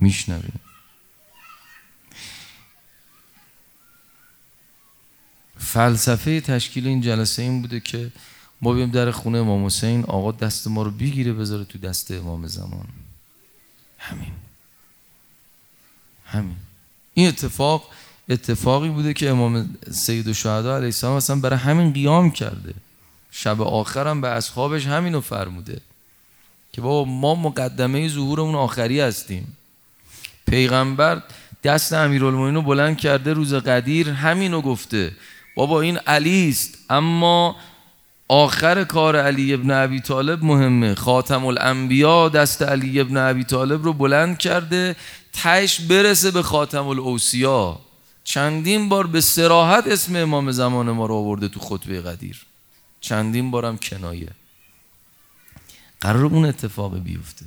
میشنویم. 0.00 0.60
فلسفه 5.58 6.40
تشکیل 6.40 6.86
این 6.86 7.00
جلسه 7.00 7.42
این 7.42 7.62
بوده 7.62 7.80
که 7.80 8.12
ما 8.62 8.72
بیم 8.72 8.90
در 8.90 9.10
خونه 9.10 9.38
امام 9.38 9.66
حسین 9.66 10.04
آقا 10.04 10.32
دست 10.32 10.66
ما 10.66 10.82
رو 10.82 10.90
بگیره 10.90 11.32
بذاره 11.32 11.64
تو 11.64 11.78
دست 11.78 12.10
امام 12.10 12.46
زمان. 12.46 12.86
همین. 13.98 14.32
همین. 16.26 16.56
این 17.14 17.28
اتفاق 17.28 17.90
اتفاقی 18.28 18.88
بوده 18.88 19.14
که 19.14 19.30
امام 19.30 19.76
سید 19.90 20.28
و 20.28 20.34
شهدا 20.34 20.76
علیه 20.76 20.86
السلام 20.86 21.16
اصلا 21.16 21.36
برای 21.36 21.58
همین 21.58 21.92
قیام 21.92 22.30
کرده. 22.30 22.74
شب 23.30 23.62
آخرم 23.62 24.20
به 24.20 24.28
اصحابش 24.28 24.86
همینو 24.86 25.20
فرموده 25.20 25.80
که 26.72 26.80
بابا 26.80 27.10
ما 27.10 27.34
مقدمه 27.34 28.08
ظهورمون 28.08 28.54
آخری 28.54 29.00
هستیم. 29.00 29.56
پیغمبر 30.46 31.22
دست 31.64 31.92
امیرالمومنین 31.92 32.54
رو 32.54 32.62
بلند 32.62 32.98
کرده 32.98 33.32
روز 33.32 33.54
قدیر 33.54 34.10
همینو 34.10 34.60
گفته. 34.60 35.12
بابا 35.54 35.80
این 35.80 35.96
علی 35.98 36.48
است 36.48 36.78
اما 36.90 37.56
آخر 38.28 38.84
کار 38.84 39.16
علی 39.16 39.54
ابن 39.54 39.70
ابی 39.70 40.00
طالب 40.00 40.44
مهمه. 40.44 40.94
خاتم 40.94 41.46
الانبیا 41.46 42.28
دست 42.28 42.62
علی 42.62 43.00
ابن 43.00 43.16
ابی 43.16 43.44
طالب 43.44 43.84
رو 43.84 43.92
بلند 43.92 44.38
کرده 44.38 44.96
تش 45.32 45.80
برسه 45.80 46.30
به 46.30 46.42
خاتم 46.42 46.86
الاوسیا. 46.86 47.80
چندین 48.24 48.88
بار 48.88 49.06
به 49.06 49.20
سراحت 49.20 49.86
اسم 49.86 50.16
امام 50.16 50.50
زمان 50.50 50.90
ما 50.90 51.06
رو 51.06 51.14
آورده 51.14 51.48
تو 51.48 51.60
خطبه 51.60 52.00
قدیر. 52.00 52.46
چندین 53.00 53.50
بارم 53.50 53.78
کنایه. 53.78 54.28
قرار 56.00 56.24
اون 56.24 56.44
اتفاق 56.44 56.98
بیفته. 56.98 57.46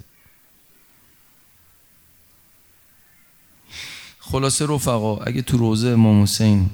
خلاصه 4.20 4.66
رفقا 4.66 5.18
اگه 5.18 5.42
تو 5.42 5.58
روزه 5.58 5.88
امام 5.88 6.24
حسین 6.24 6.70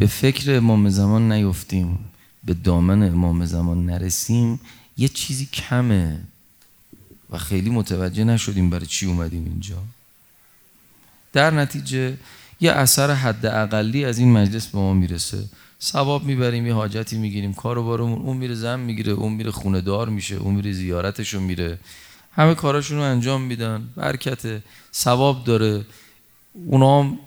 به 0.00 0.06
فکر 0.06 0.56
امام 0.56 0.88
زمان 0.88 1.32
نیفتیم 1.32 1.98
به 2.44 2.54
دامن 2.54 3.02
امام 3.02 3.44
زمان 3.44 3.86
نرسیم 3.86 4.60
یه 4.96 5.08
چیزی 5.08 5.46
کمه 5.46 6.20
و 7.30 7.38
خیلی 7.38 7.70
متوجه 7.70 8.24
نشدیم 8.24 8.70
برای 8.70 8.86
چی 8.86 9.06
اومدیم 9.06 9.44
اینجا. 9.44 9.76
در 11.32 11.50
نتیجه 11.50 12.16
یه 12.60 12.72
اثر 12.72 13.10
حد 13.10 13.46
اقلی 13.46 14.04
از 14.04 14.18
این 14.18 14.32
مجلس 14.32 14.66
به 14.66 14.78
ما 14.78 14.94
می‌رسه. 14.94 15.44
ثواب 15.82 16.24
می‌بریم 16.24 16.66
یه 16.66 16.74
حاجتی 16.74 17.18
می‌گیریم 17.18 17.54
کارو 17.54 17.84
بارمون 17.84 18.18
اون 18.18 18.36
میره 18.36 18.54
زن 18.54 18.80
می‌گیره 18.80 19.12
اون 19.12 19.32
میره 19.32 19.50
خونه 19.50 19.80
دار 19.80 20.08
میشه 20.08 20.34
اون 20.34 20.54
میره 20.54 20.72
زیارتشو 20.72 21.40
میره. 21.40 21.78
همه 22.32 22.54
کاراشون 22.54 22.98
رو 22.98 23.04
انجام 23.04 23.42
میدن 23.42 23.88
برکت 23.96 24.62
ثواب 24.92 25.44
داره. 25.44 25.84
اونا 26.66 27.18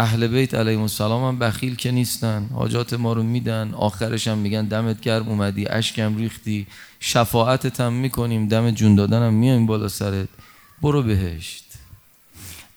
اهل 0.00 0.26
بیت 0.26 0.54
علیهم 0.54 0.80
السلام 0.80 1.24
هم 1.24 1.38
بخیل 1.38 1.74
که 1.74 1.90
نیستن. 1.90 2.48
حاجات 2.54 2.92
ما 2.94 3.12
رو 3.12 3.22
میدن 3.22 3.74
آخرش 3.74 4.28
هم 4.28 4.38
میگن 4.38 4.64
دمت 4.64 5.00
گرم 5.00 5.28
اومدی 5.28 5.68
اشکم 5.68 6.16
ریختی. 6.16 6.66
شفاعتت 7.00 7.80
هم 7.80 7.92
می‌کنیم 7.92 8.48
دم 8.48 8.70
جون 8.70 8.94
دادن 8.94 9.22
هم 9.22 9.34
میایم 9.34 9.66
بالا 9.66 9.88
سرت. 9.88 10.28
برو 10.82 11.02
بهشت. 11.02 11.64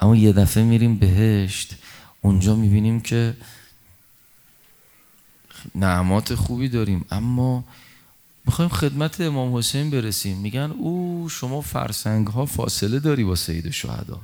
اما 0.02 0.16
یه 0.16 0.34
دفعه 0.34 0.64
میریم 0.64 0.96
بهشت. 0.96 1.76
اونجا 2.22 2.56
می‌بینیم 2.56 3.00
که 3.02 3.34
نعمات 5.76 6.36
خوبی 6.36 6.70
داریم. 6.70 7.06
اما 7.12 7.64
می‌خوایم 8.46 8.70
خدمت 8.70 9.22
امام 9.22 9.56
حسین 9.56 9.90
برسیم. 9.90 10.38
میگن 10.38 10.72
او 10.78 11.28
شما 11.30 11.62
فرسنگ 11.62 12.28
ها 12.28 12.46
فاصله 12.46 13.00
داری 13.00 13.24
با 13.24 13.36
سید 13.36 13.70
شهدا. 13.70 14.22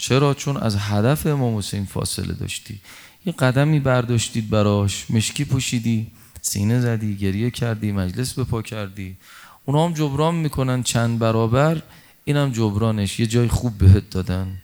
چرا؟ 0.00 0.34
چون 0.34 0.56
از 0.56 0.76
هدف 0.76 1.26
امام 1.26 1.58
حسین 1.58 1.84
فاصله 1.84 2.32
داشتی. 2.32 2.80
یه 3.26 3.32
قدمی 3.32 3.80
برداشتید 3.80 4.50
براش 4.50 5.10
مشکی 5.10 5.44
پوشیدی 5.44 6.06
سینه 6.42 6.80
زدی 6.80 7.16
گریه 7.16 7.50
کردی 7.50 7.92
مجلس 7.92 8.38
بپا 8.38 8.62
کردی. 8.62 9.16
اونا 9.64 9.84
هم 9.84 9.92
جبران 9.94 10.34
می‌کنن 10.34 10.82
چند 10.82 11.18
برابر 11.18 11.82
اینم 12.24 12.52
جبرانش. 12.52 13.20
یه 13.20 13.26
جای 13.26 13.48
خوب 13.48 13.78
بهت 13.78 14.10
دادن. 14.10 14.56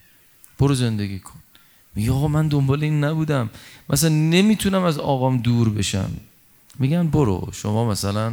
برو 0.59 0.75
زندگی 0.75 1.19
کن. 1.19 1.41
میگه 1.95 2.13
آقا 2.13 2.29
من 2.29 2.49
دنبال 2.49 2.85
این 2.85 3.05
نبودم. 3.05 3.51
مثلا 3.91 4.09
نمی‌تونم 4.09 4.83
از 4.83 4.99
آقام 4.99 5.39
دور 5.39 5.71
بشم. 5.71 6.11
میگن 6.79 7.09
برو. 7.09 7.49
شما 7.53 7.91
مثلا 7.91 8.33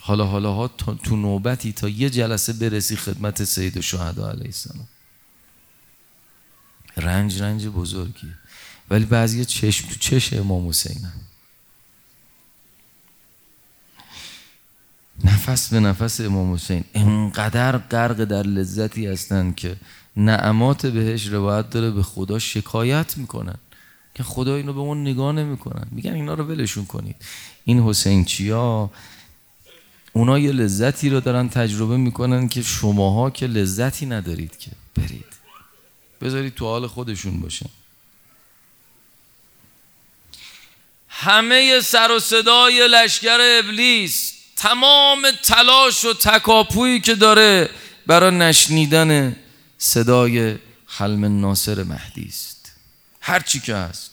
حالا 0.00 0.24
حالا 0.26 0.52
ها 0.52 0.68
تو 1.02 1.16
نوبتی 1.16 1.72
تا 1.72 1.88
یه 1.88 2.10
جلسه 2.10 2.52
برسی 2.52 2.96
خدمت 2.96 3.44
سید 3.44 3.80
شهدا 3.80 4.30
علیه 4.30 4.44
السلام. 4.44 4.88
رنج 6.96 7.42
رنج 7.42 7.66
بزرگی. 7.66 8.32
ولی 8.90 9.04
بعضی 9.04 9.44
چشم 9.44 9.88
تو 9.88 9.94
چش 9.94 10.32
امام 10.32 10.68
حسین 10.68 10.96
نفس 15.24 15.68
به 15.68 15.80
نفس 15.80 16.20
امام 16.20 16.54
حسین. 16.54 16.84
انقدر 16.94 17.78
غرق 17.78 18.24
در 18.24 18.42
لذتی 18.42 19.06
هستند 19.06 19.56
که 19.56 19.76
نعمات 20.16 20.86
بهش 20.86 21.26
روایت 21.26 21.70
داره 21.70 21.90
به 21.90 22.02
خدا 22.02 22.38
شکایت 22.38 23.16
می‌کنن. 23.16 23.56
که 24.14 24.22
خدا 24.22 24.56
اینو 24.56 24.72
به 24.72 24.80
اون 24.80 25.02
نگاه 25.02 25.32
نمی‌کنن. 25.32 25.86
میگن 25.90 26.12
اینا 26.12 26.34
رو 26.34 26.44
ولشون 26.44 26.84
کنید. 26.86 27.16
این 27.64 27.80
حسین 27.80 28.24
چیا؟ 28.24 28.90
اونا 30.12 30.38
یه 30.38 30.52
لذتی 30.52 31.10
رو 31.10 31.20
دارن 31.20 31.48
تجربه 31.48 31.96
می‌کنن 31.96 32.48
که 32.48 32.62
شماها 32.62 33.30
که 33.30 33.46
لذتی 33.46 34.06
ندارید 34.06 34.58
که 34.58 34.70
برید. 34.96 35.33
بذارید 36.24 36.54
تو 36.54 36.64
حال 36.64 36.86
خودشون 36.86 37.40
باشن 37.40 37.66
همه 41.08 41.80
سر 41.80 42.10
و 42.10 42.20
صدای 42.20 42.88
لشکر 42.88 43.38
ابلیس 43.40 44.32
تمام 44.56 45.26
تلاش 45.42 46.04
و 46.04 46.12
تکاپویی 46.12 47.00
که 47.00 47.14
داره 47.14 47.70
برای 48.06 48.30
نشنیدن 48.30 49.36
صدای 49.78 50.58
حلم 50.86 51.40
ناصر 51.40 51.82
مهدی 51.82 52.26
است. 52.28 52.72
هر 53.20 53.40
چی 53.40 53.60
که 53.60 53.74
هست. 53.74 54.10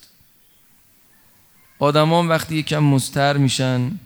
آدمان 1.79 2.27
وقتی 2.27 2.55
یکم 2.55 2.79
مستر 2.79 3.37
میشن 3.37 3.99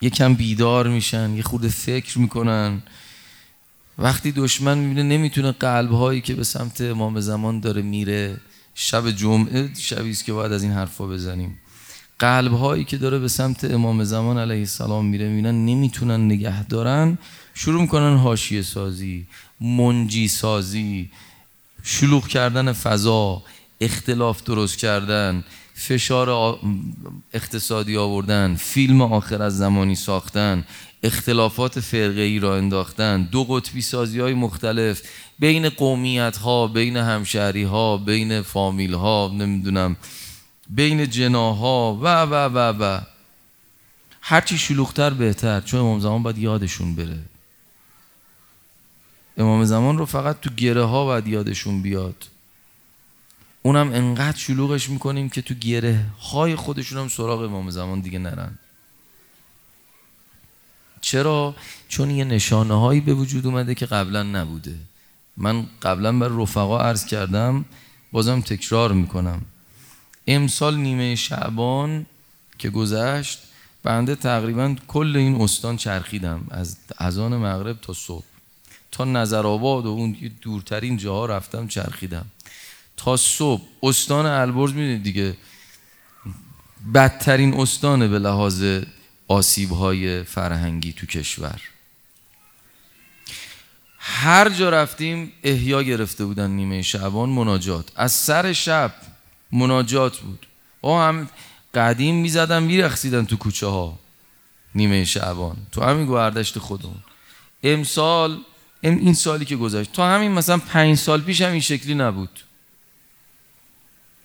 یکم 0.00 0.34
بیدار 0.34 0.88
میشن 0.88 1.36
یه 1.36 1.42
خود 1.42 1.68
فکر 1.68 2.18
می‌کنن 2.18 2.82
وقتی 3.98 4.32
دشمن 4.32 4.78
می‌بینه 4.78 5.02
نمی‌تونه 5.02 5.52
قلبهایی 5.52 6.20
که 6.20 6.34
به 6.34 6.44
سمت 6.44 6.80
امام 6.80 7.20
زمان 7.20 7.60
داره 7.60 7.82
میره 7.82 8.36
شب 8.74 9.10
جمعه 9.10 9.70
شبی 9.78 10.10
است 10.10 10.24
که 10.24 10.32
باید 10.32 10.52
از 10.52 10.62
این 10.62 10.72
حرفا 10.72 11.06
بزنیم. 11.06 11.58
قلبهایی 12.18 12.84
که 12.84 12.96
داره 12.96 13.18
به 13.18 13.28
سمت 13.28 13.64
امام 13.64 14.04
زمان 14.04 14.38
علیه 14.38 14.58
السلام 14.58 15.06
میره 15.06 15.28
می‌بینن 15.28 15.66
نمی‌تونن 15.66 16.24
نگه 16.24 16.64
دارن. 16.64 17.18
شروع 17.54 17.80
می‌کنن 17.80 18.16
حاشیه 18.16 18.62
سازی 18.62 19.26
منجی 19.60 20.28
سازی 20.28 21.10
شلوغ 21.82 22.28
کردن 22.28 22.72
فضا 22.72 23.42
اختلاف 23.80 24.44
درست 24.44 24.78
کردن. 24.78 25.44
فشار 25.78 26.58
اقتصادی 27.32 27.96
آوردن 27.96 28.54
فیلم 28.54 29.00
آخر 29.02 29.42
از 29.42 29.58
زمانی 29.58 29.94
ساختن 29.94 30.64
اختلافات 31.02 31.80
فرقه 31.80 32.20
ای 32.20 32.38
را 32.38 32.56
انداختن 32.56 33.22
دو 33.22 33.44
قطبی 33.44 33.82
سازی 33.82 34.20
های 34.20 34.34
مختلف 34.34 35.02
بین 35.38 35.68
قومیت 35.68 36.36
ها 36.36 36.66
بین 36.66 36.96
همشهری 36.96 37.62
ها 37.62 37.96
بین 37.96 38.42
فامیل 38.42 38.94
ها 38.94 39.32
نمی‌دونم 39.34 39.96
بین 40.70 41.10
جناها 41.10 41.98
و 42.02 42.06
و 42.06 42.34
و 42.34 42.58
و. 42.58 43.00
هرچی 44.20 44.58
شلوغتر 44.58 45.10
بهتر. 45.10 45.60
چون 45.60 45.80
امام 45.80 46.00
زمان 46.00 46.22
باید 46.22 46.38
یادشون 46.38 46.94
بره. 46.94 47.18
امام 49.38 49.64
زمان 49.64 49.98
رو 49.98 50.06
فقط 50.06 50.40
تو 50.40 50.50
گره 50.50 50.84
ها 50.84 51.04
باید 51.04 51.26
یادشون 51.26 51.82
بیاد. 51.82 52.35
اونم 53.66 53.92
انقدر 53.92 54.36
شلوغش 54.36 54.90
می‌کنیم 54.90 55.28
که 55.28 55.42
تو 55.42 55.54
گره 55.54 56.04
های 56.20 56.56
خودشون 56.56 56.98
هم 56.98 57.08
سراغ 57.08 57.40
امام 57.40 57.70
زمان 57.70 58.00
دیگه 58.00 58.18
نرن. 58.18 58.58
چرا؟ 61.00 61.54
چون 61.88 62.10
یه 62.10 62.24
نشانه 62.24 62.80
هایی 62.80 63.00
به 63.00 63.14
وجود 63.14 63.46
اومده 63.46 63.74
که 63.74 63.86
قبلا 63.86 64.22
نبوده. 64.22 64.74
من 65.36 65.66
قبلا 65.82 66.18
بر 66.18 66.28
رفقا 66.28 66.80
عرض 66.80 67.06
کردم 67.06 67.64
بازم 68.12 68.40
تکرار 68.40 68.92
می‌کنم. 68.92 69.42
امسال 70.26 70.76
نیمه 70.76 71.14
شعبان 71.14 72.06
که 72.58 72.70
گذشت 72.70 73.38
بنده 73.82 74.14
تقریبا 74.14 74.76
کل 74.88 75.16
این 75.16 75.40
استان 75.40 75.76
چرخیدم 75.76 76.46
از 76.50 76.76
اذان 76.98 77.36
مغرب 77.36 77.80
تا 77.80 77.92
صبح. 77.92 78.24
تا 78.90 79.04
نظر 79.04 79.46
آباد 79.46 79.86
و 79.86 79.88
اون 79.88 80.16
دورترین 80.40 80.96
جاها 80.96 81.26
رفتم 81.26 81.66
چرخیدم. 81.66 82.26
تا 82.96 83.16
صبح. 83.16 83.62
استان 83.82 84.26
البرز 84.26 84.72
می‌دونید 84.72 85.02
دیگه. 85.02 85.36
بدترین 86.94 87.54
استانه 87.54 88.08
به 88.08 88.18
لحاظ 88.18 88.64
آسیب 89.28 89.70
های 89.70 90.22
فرهنگی 90.22 90.92
تو 90.92 91.06
کشور. 91.06 91.60
هر 93.98 94.48
جا 94.48 94.70
رفتیم 94.70 95.32
احیا 95.44 95.82
گرفته 95.82 96.24
بودن 96.24 96.50
نیمه 96.50 96.82
شعبان 96.82 97.28
مناجات. 97.28 97.92
از 97.96 98.12
سر 98.12 98.52
شب 98.52 98.94
مناجات 99.52 100.18
بود. 100.18 100.46
او 100.80 100.98
هم 100.98 101.28
قدیم 101.74 102.14
می‌زدن 102.14 102.62
میرخصیدن 102.62 103.24
تو 103.24 103.36
کوچه 103.36 103.66
ها 103.66 103.98
نیمه 104.74 105.04
شعبان 105.04 105.56
تو 105.72 105.82
همین 105.82 106.06
گوهردشت 106.06 106.58
خودمون. 106.58 107.02
امسال 107.62 108.38
این 108.80 109.14
سالی 109.14 109.44
که 109.44 109.56
گذشت. 109.56 109.92
تا 109.92 110.08
همین 110.08 110.32
مثلا 110.32 110.58
پنج 110.58 110.98
سال 110.98 111.20
پیش 111.20 111.40
هم 111.40 111.52
این 111.52 111.60
شکلی 111.60 111.94
نبود. 111.94 112.40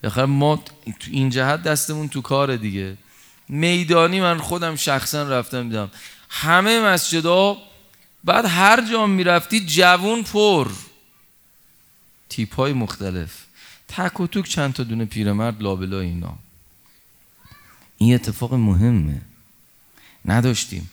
بخیر 0.04 0.26
ما 0.26 0.56
تو 0.56 1.12
این 1.12 1.30
جهت 1.30 1.64
دستمون 1.64 2.10
تو 2.10 2.22
کار 2.22 2.56
دیگه. 2.56 2.98
میدانی 3.50 4.22
من 4.22 4.38
خودم 4.38 4.76
شخصا 4.76 5.24
رفتم 5.24 5.64
دیدم. 5.64 5.92
همه 6.30 6.80
مسجدا 6.80 7.58
بعد 8.24 8.46
هر 8.46 8.90
جا 8.92 9.08
می‌رفتی 9.08 9.66
جوون 9.66 10.24
پر. 10.24 10.72
تیپ 12.30 12.56
های 12.56 12.74
مختلف. 12.74 13.46
تک 13.88 14.20
و 14.20 14.28
توک 14.28 14.46
چند 14.46 14.74
تا 14.74 14.84
دونه 14.84 15.06
پیرمرد 15.06 15.62
لابلا 15.62 16.00
اینا. 16.00 16.38
این 17.98 18.16
اتفاق 18.16 18.54
مهمه. 18.54 19.22
نداشتیم. 20.26 20.90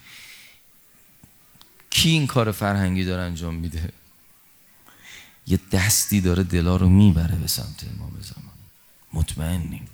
کی 1.91 2.09
این 2.09 2.27
کار 2.27 2.53
فرهنگی 2.53 3.05
داره 3.05 3.23
انجام 3.23 3.55
میده؟ 3.55 3.93
یه 5.47 5.61
دستی 5.73 6.21
داره 6.21 6.43
دلا 6.43 6.77
رو 6.77 6.89
می‌بره 6.89 7.37
به 7.37 7.47
سمت 7.47 7.85
امام 7.97 8.13
زمان. 8.21 8.48
مطمئنیم. 9.13 9.89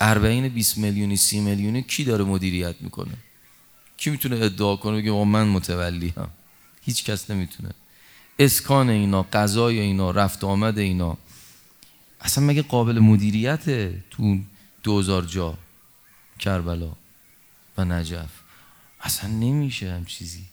اربعین 0.00 0.48
20 0.48 0.78
میلیونی 0.78 1.16
سی 1.16 1.40
میلیونی 1.40 1.82
کی 1.82 2.04
داره 2.04 2.24
مدیریت 2.24 2.76
می‌کنه؟ 2.80 3.14
کی 3.96 4.10
می‌تونه 4.10 4.36
ادعا 4.36 4.76
کنه؟ 4.76 4.96
بگه 4.96 5.24
من 5.24 5.48
متولی 5.48 6.14
هم 6.16 6.30
هیچ 6.82 7.04
کس 7.04 7.30
نمی‌تونه. 7.30 7.70
اسکان 8.38 8.90
اینا 8.90 9.22
قضای 9.22 9.80
اینا 9.80 10.10
رفت 10.10 10.44
آمد 10.44 10.78
اینا. 10.78 11.18
اصلا 12.20 12.44
مگه 12.44 12.62
قابل 12.62 12.98
مدیریت 12.98 13.64
تو 14.10 14.38
دوزار 14.82 15.24
جا 15.24 15.58
کربلا 16.38 16.92
و 17.78 17.84
نجف؟ 17.84 18.30
اصلا 19.00 19.30
نمیشه 19.30 19.92
هم 19.92 20.04
چیزی 20.04 20.44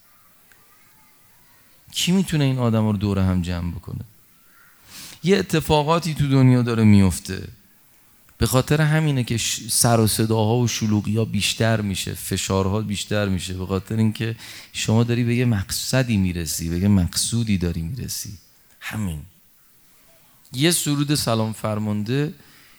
کی 1.91 2.11
می‌تونه 2.11 2.43
این 2.43 2.59
آدم 2.59 2.87
رو 2.87 2.97
دور 2.97 3.19
هم 3.19 3.41
جمع 3.41 3.71
بکنه؟ 3.71 4.05
یه 5.27 5.37
اتفاقاتی 5.37 6.13
تو 6.13 6.27
دنیا 6.27 6.61
داره 6.61 6.83
میفته. 6.83 7.47
به 8.37 8.45
خاطر 8.45 8.81
همینه 8.81 9.23
که 9.23 9.37
سر 9.69 9.99
و 9.99 10.07
صداها 10.07 10.57
و 10.57 10.67
شلوغی 10.67 11.17
ها 11.17 11.25
بیشتر 11.25 11.81
میشه 11.81 12.13
فشارها 12.13 12.81
بیشتر 12.81 13.29
میشه. 13.29 13.53
به 13.53 13.65
خاطر 13.65 13.97
اینکه 13.97 14.35
شما 14.73 15.03
داری 15.03 15.23
به 15.23 15.35
یه 15.35 15.45
مقصدی 15.45 16.17
می‌رسی 16.17 16.69
به 16.69 16.79
یه 16.79 16.87
مقصودی 16.87 17.57
داری 17.57 17.81
می‌رسی. 17.81 18.37
همین. 18.79 19.21
یه 20.53 20.71
سرود 20.71 21.15
سلام 21.15 21.53
فرمانده 21.53 22.33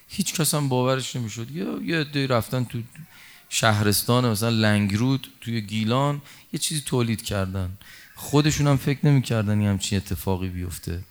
هیچ 0.09 0.35
کس 0.35 0.55
هم 0.55 0.69
باورش 0.69 1.17
نمی‌شد. 1.17 1.51
یه 1.51 1.67
یه 1.85 2.05
دی 2.05 2.27
رفتن 2.27 2.65
تو 2.65 2.79
شهرستان 3.49 4.31
مثلا 4.31 4.49
لنگرود 4.49 5.29
توی 5.41 5.61
گیلان 5.61 6.23
یه 6.53 6.59
چیزی 6.59 6.81
تولید 6.81 7.23
کردن. 7.23 7.71
خودشون 8.15 8.67
هم 8.67 8.77
فکر 8.77 9.07
نمی‌کردن 9.07 9.61
یه 9.61 9.69
همچین 9.69 9.99
اتفاقی 9.99 10.49
بیفته. 10.49 11.03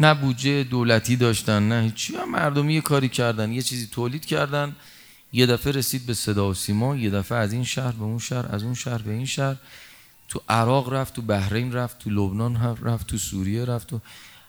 نه 0.00 0.14
بودجه 0.14 0.64
دولتی 0.64 1.16
داشتن 1.16 1.68
نه 1.68 1.82
هیچی. 1.82 2.14
مردمی 2.32 2.74
یه 2.74 2.80
کاری 2.80 3.08
کردن 3.08 3.52
یه 3.52 3.62
چیزی 3.62 3.86
تولید 3.86 4.26
کردن. 4.26 4.76
یه 5.32 5.46
دفعه 5.46 5.72
رسید 5.72 6.06
به 6.06 6.14
صدا 6.14 6.50
و 6.50 6.54
سیما 6.54 6.96
یه 6.96 7.10
دفعه 7.10 7.38
از 7.38 7.52
این 7.52 7.64
شهر 7.64 7.92
به 7.92 8.04
اون 8.04 8.18
شهر 8.18 8.54
از 8.54 8.62
اون 8.62 8.74
شهر 8.74 8.98
به 8.98 9.12
این 9.12 9.26
شهر. 9.26 9.56
تو 10.28 10.40
عراق 10.48 10.92
رفت 10.92 11.14
تو 11.14 11.22
بحرین 11.22 11.72
رفت 11.72 11.98
تو 11.98 12.10
لبنان 12.10 12.76
رفت 12.82 13.06
تو 13.06 13.18
سوریه 13.18 13.64
رفت 13.64 13.86
تو 13.86 14.00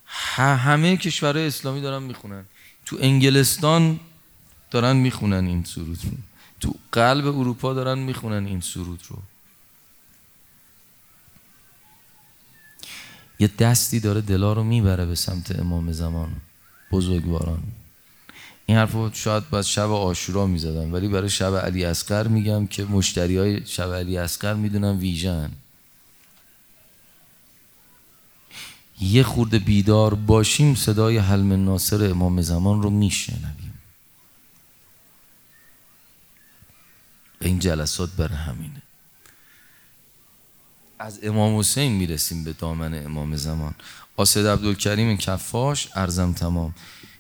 همه 0.06 0.98
کشورهای 0.98 1.48
اسلامی 1.48 1.82
دارن 1.82 2.04
می‌خونن. 2.04 2.46
تو 2.86 2.98
انگلستان 3.00 4.00
دارن 4.72 4.96
می‌خونن 4.96 5.48
این 5.48 5.64
سرود 5.64 6.00
رو. 6.04 6.12
تو 6.60 6.76
قلب 6.92 7.28
اروپا 7.28 7.74
دارن 7.74 8.00
می‌خونن 8.00 8.46
این 8.46 8.62
سرود 8.62 9.04
رو. 9.10 9.18
یه 13.40 13.48
دستی 13.48 14.00
داره 14.00 14.22
دلا 14.22 14.54
رو 14.54 14.64
می‌بره 14.64 15.06
به 15.06 15.16
سمت 15.16 15.60
امام 15.60 15.92
زمان 15.92 16.36
بزرگواران. 16.92 17.64
این 18.66 18.78
حرف 18.78 18.92
رو 18.92 19.10
شاید 19.14 19.50
باید 19.50 19.66
شب 19.66 19.92
آشورا 19.92 20.48
می‌زدم 20.48 20.94
ولی 20.94 21.08
برای 21.08 21.30
شب 21.30 21.56
علی 21.56 21.86
اسقر 21.86 22.28
میگم 22.28 22.68
که 22.68 22.84
مشتری 22.84 23.38
های 23.38 23.66
شب 23.66 23.94
علی 23.94 24.18
اسقر 24.18 24.54
می‌دونن 24.54 24.98
ویژن 24.98 25.52
یه 29.02 29.24
خورده 29.24 29.60
بیدار 29.60 30.14
باشیم 30.14 30.76
صدای 30.76 31.18
حلم 31.18 31.66
ناصر 31.66 32.10
امام 32.10 32.42
زمان 32.42 32.82
رو 32.82 32.90
میشنویم. 32.90 33.74
این 37.42 37.60
جلسات 37.60 38.10
برای 38.10 38.38
همینه. 38.38 38.82
از 41.06 41.20
امام 41.24 41.60
حسین 41.60 41.92
می‌رسیم 41.92 42.44
به 42.44 42.54
دامن 42.54 43.06
امام 43.06 43.36
زمان. 43.36 43.76
آسد 44.18 44.46
عبدالکریم 44.48 45.18
کفاش 45.18 45.88
ارزم 45.96 46.34
تمام. 46.34 46.76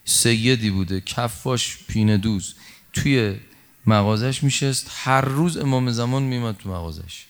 سیدی 0.06 0.70
بوده 0.70 1.02
کفاش 1.02 1.78
پینه 1.88 2.18
دوز. 2.18 2.54
توی 2.94 3.36
مغازش 3.86 4.44
میشست. 4.44 4.88
هر 4.90 5.22
روز 5.22 5.58
امام 5.58 5.92
زمان 5.92 6.24
میمد 6.24 6.58
تو 6.58 6.70
مغازش. 6.70 7.26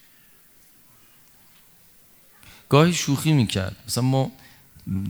گاهی 2.70 2.94
شوخی 2.94 3.34
می‌کرد. 3.34 3.76
مثلا 3.88 4.04
ما 4.04 4.32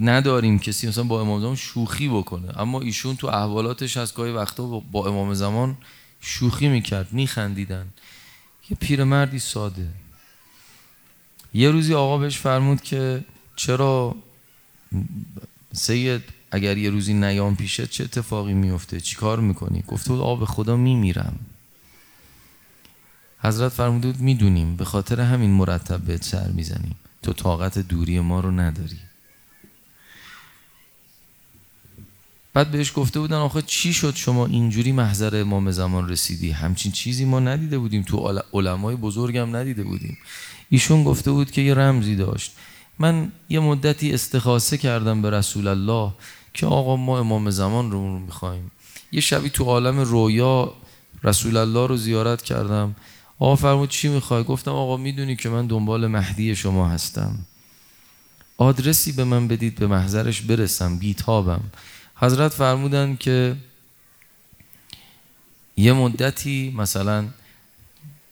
نداریم 0.01 0.59
کسی 0.59 0.87
مثلا 0.87 1.03
با 1.03 1.21
امام 1.21 1.41
زمان 1.41 1.55
شوخی 1.55 2.09
بکنه. 2.09 2.59
اما 2.59 2.81
ایشون 2.81 3.15
تو 3.15 3.27
احوالاتش 3.27 3.97
از 3.97 4.13
گاهی 4.13 4.31
وقتا 4.31 4.79
با 4.79 5.07
امام 5.07 5.33
زمان 5.33 5.77
شوخی 6.21 6.67
می‌کرد. 6.67 7.13
میخندیدن. 7.13 7.87
یه 8.69 8.77
پیرمردی 8.79 9.39
ساده. 9.39 9.87
یه 11.55 11.71
روزی 11.71 11.93
آقا 11.93 12.17
بهش 12.17 12.37
فرمود 12.37 12.81
که 12.81 13.25
چرا 13.55 14.15
سید 15.73 16.21
اگر 16.51 16.77
یه 16.77 16.89
روزی 16.89 17.13
نیام 17.13 17.55
پیشه 17.55 17.87
چه 17.87 18.03
اتفاقی 18.03 18.53
میفته؟ 18.53 19.01
چی 19.01 19.15
کار 19.15 19.39
می‌کنی؟ 19.39 19.83
گفته 19.87 20.09
بود 20.09 20.21
آقا 20.21 20.35
به 20.35 20.45
خدا 20.45 20.75
میمیرم. 20.77 21.39
حضرت 23.39 23.71
فرموده 23.71 24.07
بود 24.07 24.21
می‌دونیم 24.21 24.75
به 24.75 24.85
خاطر 24.85 25.21
همین 25.21 25.51
مرتب 25.51 25.99
به 26.01 26.17
سر 26.17 26.47
می‌زنیم. 26.47 26.95
تو 27.23 27.33
طاقت 27.33 27.79
دوری 27.79 28.19
ما 28.19 28.39
رو 28.39 28.51
نداری. 28.51 28.99
بعد 32.53 32.71
بهش 32.71 32.91
گفته 32.95 33.19
بودن 33.19 33.37
آخه 33.37 33.61
چی 33.61 33.93
شد 33.93 34.15
شما 34.15 34.45
اینجوری 34.45 34.91
محضر 34.91 35.41
امام 35.41 35.71
زمان 35.71 36.09
رسیدی؟ 36.09 36.51
همچین 36.51 36.91
چیزی 36.91 37.25
ما 37.25 37.39
ندیده 37.39 37.77
بودیم. 37.77 38.03
تو 38.03 38.41
علمای 38.53 38.95
بزرگم 38.95 39.55
ندیده 39.55 39.83
بودیم. 39.83 40.17
ایشون 40.69 41.03
گفته 41.03 41.31
بود 41.31 41.51
که 41.51 41.61
یه 41.61 41.73
رمزی 41.73 42.15
داشت. 42.15 42.51
من 42.99 43.31
یه 43.49 43.59
مدتی 43.59 44.13
استخاصه 44.13 44.77
کردم 44.77 45.21
به 45.21 45.29
رسول 45.29 45.67
الله 45.67 46.11
که 46.53 46.65
آقا 46.65 46.95
ما 46.95 47.19
امام 47.19 47.49
زمان 47.49 47.91
رو 47.91 48.19
می‌خوایم. 48.19 48.71
یه 49.11 49.21
شبی 49.21 49.49
تو 49.49 49.63
عالم 49.63 49.99
رویا 49.99 50.73
رسول 51.23 51.57
الله 51.57 51.87
رو 51.87 51.97
زیارت 51.97 52.41
کردم. 52.41 52.95
آقا 53.39 53.55
فرمود 53.55 53.89
چی 53.89 54.07
می‌خوای؟ 54.07 54.43
گفتم 54.43 54.71
آقا 54.71 54.97
می‌دونی 54.97 55.35
که 55.35 55.49
من 55.49 55.67
دنبال 55.67 56.07
مهدی 56.07 56.55
شما 56.55 56.89
هستم. 56.89 57.37
آدرسی 58.57 59.11
به 59.11 59.23
من 59.23 59.47
بدید 59.47 59.75
به 59.75 59.87
محضرش 59.87 60.41
برسم 60.41 60.97
بیتابم 60.97 61.61
حضرت 62.15 62.53
فرمودن 62.53 63.15
که 63.19 63.55
یه 65.77 65.93
مدتی 65.93 66.73
مثلا 66.77 67.25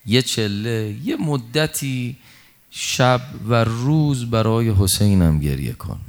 یه 0.06 0.22
چله 0.22 0.96
یه 1.04 1.16
مدتی 1.16 2.16
شب 2.72 3.22
و 3.48 3.63
روز 3.63 4.26
برای 4.26 4.70
حسینم 4.70 5.39
گریه 5.39 5.74
کن. 5.74 6.00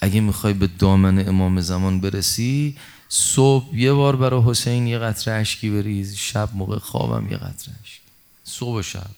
اگه 0.00 0.20
می‌خوای 0.20 0.52
به 0.52 0.66
دامن 0.66 1.28
امام 1.28 1.60
زمان 1.60 2.00
برسی 2.00 2.76
صبح 3.08 3.76
یه 3.76 3.92
بار 3.92 4.16
برای 4.16 4.42
حسین 4.42 4.86
یه 4.86 4.98
قطره 4.98 5.34
اشکی 5.34 5.70
بریز 5.70 6.14
شب 6.14 6.48
موقع 6.54 6.78
خوابم 6.78 7.30
یه 7.30 7.36
قطره 7.36 7.74
اشکی 7.82 8.00
صبح 8.44 8.78
و 8.78 8.82
شب. 8.82 9.10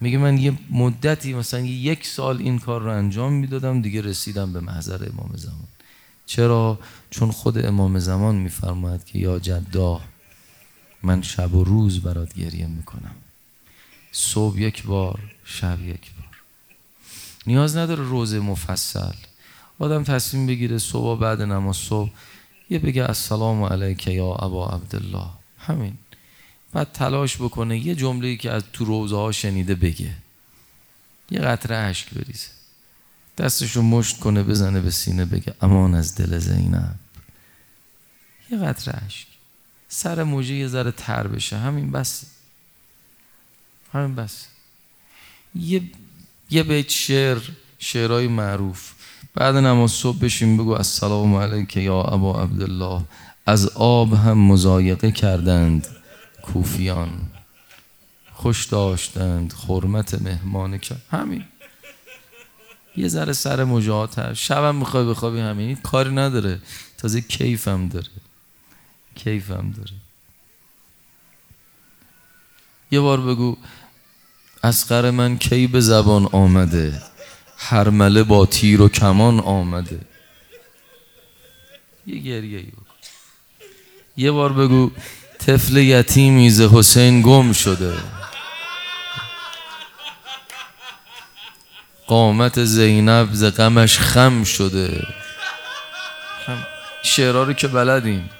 میگه 0.00 0.18
من 0.18 0.38
یه 0.38 0.58
مدتی 0.70 1.34
مثلا 1.34 1.60
یک 1.60 2.06
سال 2.06 2.38
این 2.38 2.58
کار 2.58 2.80
رو 2.82 2.90
انجام 2.90 3.32
می‌دادم 3.32 3.82
دیگه 3.82 4.02
رسیدم 4.02 4.52
به 4.52 4.60
محضر 4.60 5.08
امام 5.12 5.30
زمان. 5.34 5.68
چرا؟ 6.26 6.78
چون 7.10 7.30
خود 7.30 7.66
امام 7.66 7.98
زمان 7.98 8.34
میفرماید 8.34 9.04
که 9.04 9.18
یا 9.18 9.38
جدا 9.38 10.00
من 11.02 11.22
شب 11.22 11.54
و 11.54 11.64
روز 11.64 12.02
برات 12.02 12.34
گریه 12.34 12.66
می‌کنم. 12.66 13.14
صبح 14.12 14.58
یک 14.58 14.82
بار 14.82 15.20
شب 15.44 15.80
یک 15.80 16.10
بار. 16.18 16.36
نیاز 17.46 17.76
نداره 17.76 18.04
روزه 18.04 18.40
مفصل. 18.40 19.14
آدم 19.78 20.04
تصمیم 20.04 20.46
بگیره 20.46 20.78
صبح 20.78 21.20
بعد 21.20 21.42
نماز 21.42 21.76
صبح 21.76 22.10
یه 22.70 22.78
بگه 22.78 23.02
السلام 23.02 23.62
علیک 23.62 24.06
یا 24.06 24.26
ابا 24.26 24.68
عبدالله. 24.68 25.26
همین. 25.58 25.98
بعد 26.72 26.92
تلاش 26.92 27.36
بکنه 27.36 27.78
یه 27.78 27.94
جمله 27.94 28.36
که 28.36 28.50
از 28.50 28.62
تو 28.72 28.84
روزه 28.84 29.16
ها 29.16 29.32
شنیده 29.32 29.74
بگه. 29.74 30.14
یه 31.30 31.38
قطره 31.38 31.76
اشک 31.76 32.14
بریزه. 32.14 32.48
دستشو 33.38 33.82
مشت 33.82 34.18
کنه 34.18 34.42
بزنه 34.42 34.80
به 34.80 34.90
سینه 34.90 35.24
بگه 35.24 35.54
امان 35.60 35.94
از 35.94 36.14
دل 36.14 36.38
زینب. 36.38 36.94
یه 38.50 38.58
قطره 38.58 38.94
اشک. 39.06 39.26
سر 39.88 40.22
موجه 40.22 40.54
یه 40.54 40.68
ذره 40.68 40.90
تر 40.90 41.26
بشه. 41.26 41.56
همین 41.56 41.90
بس. 41.90 42.24
همین 43.92 44.14
بس. 44.14 44.46
یه 45.54 45.82
یه 46.50 46.62
بیت 46.62 46.90
شعر 46.90 47.38
شعرهای 47.78 48.28
معروف. 48.28 48.92
بعد 49.34 49.56
نماز 49.56 49.90
صبح 49.90 50.18
بشیم 50.18 50.56
بگو 50.56 50.70
السلام 50.70 51.34
علیک 51.34 51.76
یا 51.76 52.00
ابا 52.00 52.42
عبدالله. 52.42 53.04
از 53.46 53.68
آب 53.74 54.14
هم 54.14 54.38
مزایقه 54.38 55.12
کردند 55.12 55.86
کوفیان. 56.42 57.10
خوش 58.32 58.64
داشتند 58.64 59.54
حرمت 59.68 60.22
مهمان 60.22 60.78
کرد 60.78 61.02
همین. 61.10 61.44
یه 62.96 63.08
ذره 63.08 63.32
سر 63.32 63.64
مجاهات 63.64 64.18
هست. 64.18 64.40
شبم 64.40 64.74
می‌خوای 64.76 65.04
بخوابی 65.04 65.40
همین. 65.40 65.76
کاری 65.76 66.14
نداره. 66.14 66.58
تازه 66.98 67.20
کیفم 67.20 67.88
داره. 67.88 68.06
کیفم 69.16 69.74
داره. 69.76 69.92
یه 72.90 73.00
بار 73.00 73.20
بگو 73.20 73.56
اسقر 74.64 75.10
من 75.10 75.38
کی 75.38 75.66
به 75.66 75.80
زبان 75.80 76.26
آمده؟ 76.32 77.02
هرمله 77.58 78.22
با 78.22 78.46
تیر 78.46 78.82
و 78.82 78.88
کمان 78.88 79.40
آمده. 79.40 80.00
یه 82.06 82.18
گریه 82.18 82.58
ای 82.58 82.72
یه 84.16 84.30
بار 84.30 84.52
بگو 84.52 84.90
طفل 85.38 85.76
یتیمی 85.76 86.50
ز 86.50 86.60
حسین 86.60 87.22
گم 87.22 87.52
شده. 87.52 87.98
قامت 92.06 92.64
زینب 92.64 93.28
ز 93.32 93.44
غمش 93.44 93.98
خم 93.98 94.44
شده. 94.44 95.06
شعرها 97.02 97.42
رو 97.42 97.52
که 97.52 97.68
بلدیم. 97.68 98.30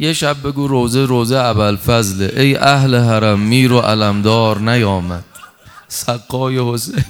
یه 0.00 0.12
شب 0.12 0.42
بگو 0.42 0.68
روزه 0.68 1.06
روزه 1.06 1.38
ابل 1.38 1.76
فضله 1.76 2.40
ای 2.40 2.56
اهل 2.56 2.94
حرم 2.94 3.40
میر 3.40 3.72
و 3.72 3.78
علمدار 3.78 4.58
نیامد. 4.58 5.24
سقای 5.88 6.74
حسین. 6.74 7.04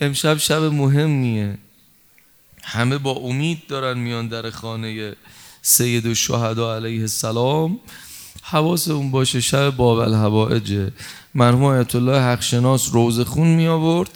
امشب 0.00 0.36
شب 0.36 0.62
مهمیه. 0.62 1.58
همه 2.62 2.98
با 2.98 3.12
امید 3.12 3.66
دارن 3.66 3.98
میان 3.98 4.28
در 4.28 4.50
خانه 4.50 5.16
سید 5.62 6.06
و 6.06 6.14
شهدا 6.14 6.76
علیه 6.76 7.00
السلام. 7.00 7.80
حواس 8.42 8.88
اون 8.88 9.10
باشه 9.10 9.40
شب 9.40 9.70
باب 9.70 9.98
الهوائجه 9.98 10.92
مرحوم 11.34 11.64
آیت 11.64 11.94
الله 11.94 12.20
حق 12.20 12.40
شناس 12.40 12.88
روزه 12.92 13.24
خون 13.24 13.48
می 13.48 13.68
آورد 13.68 14.10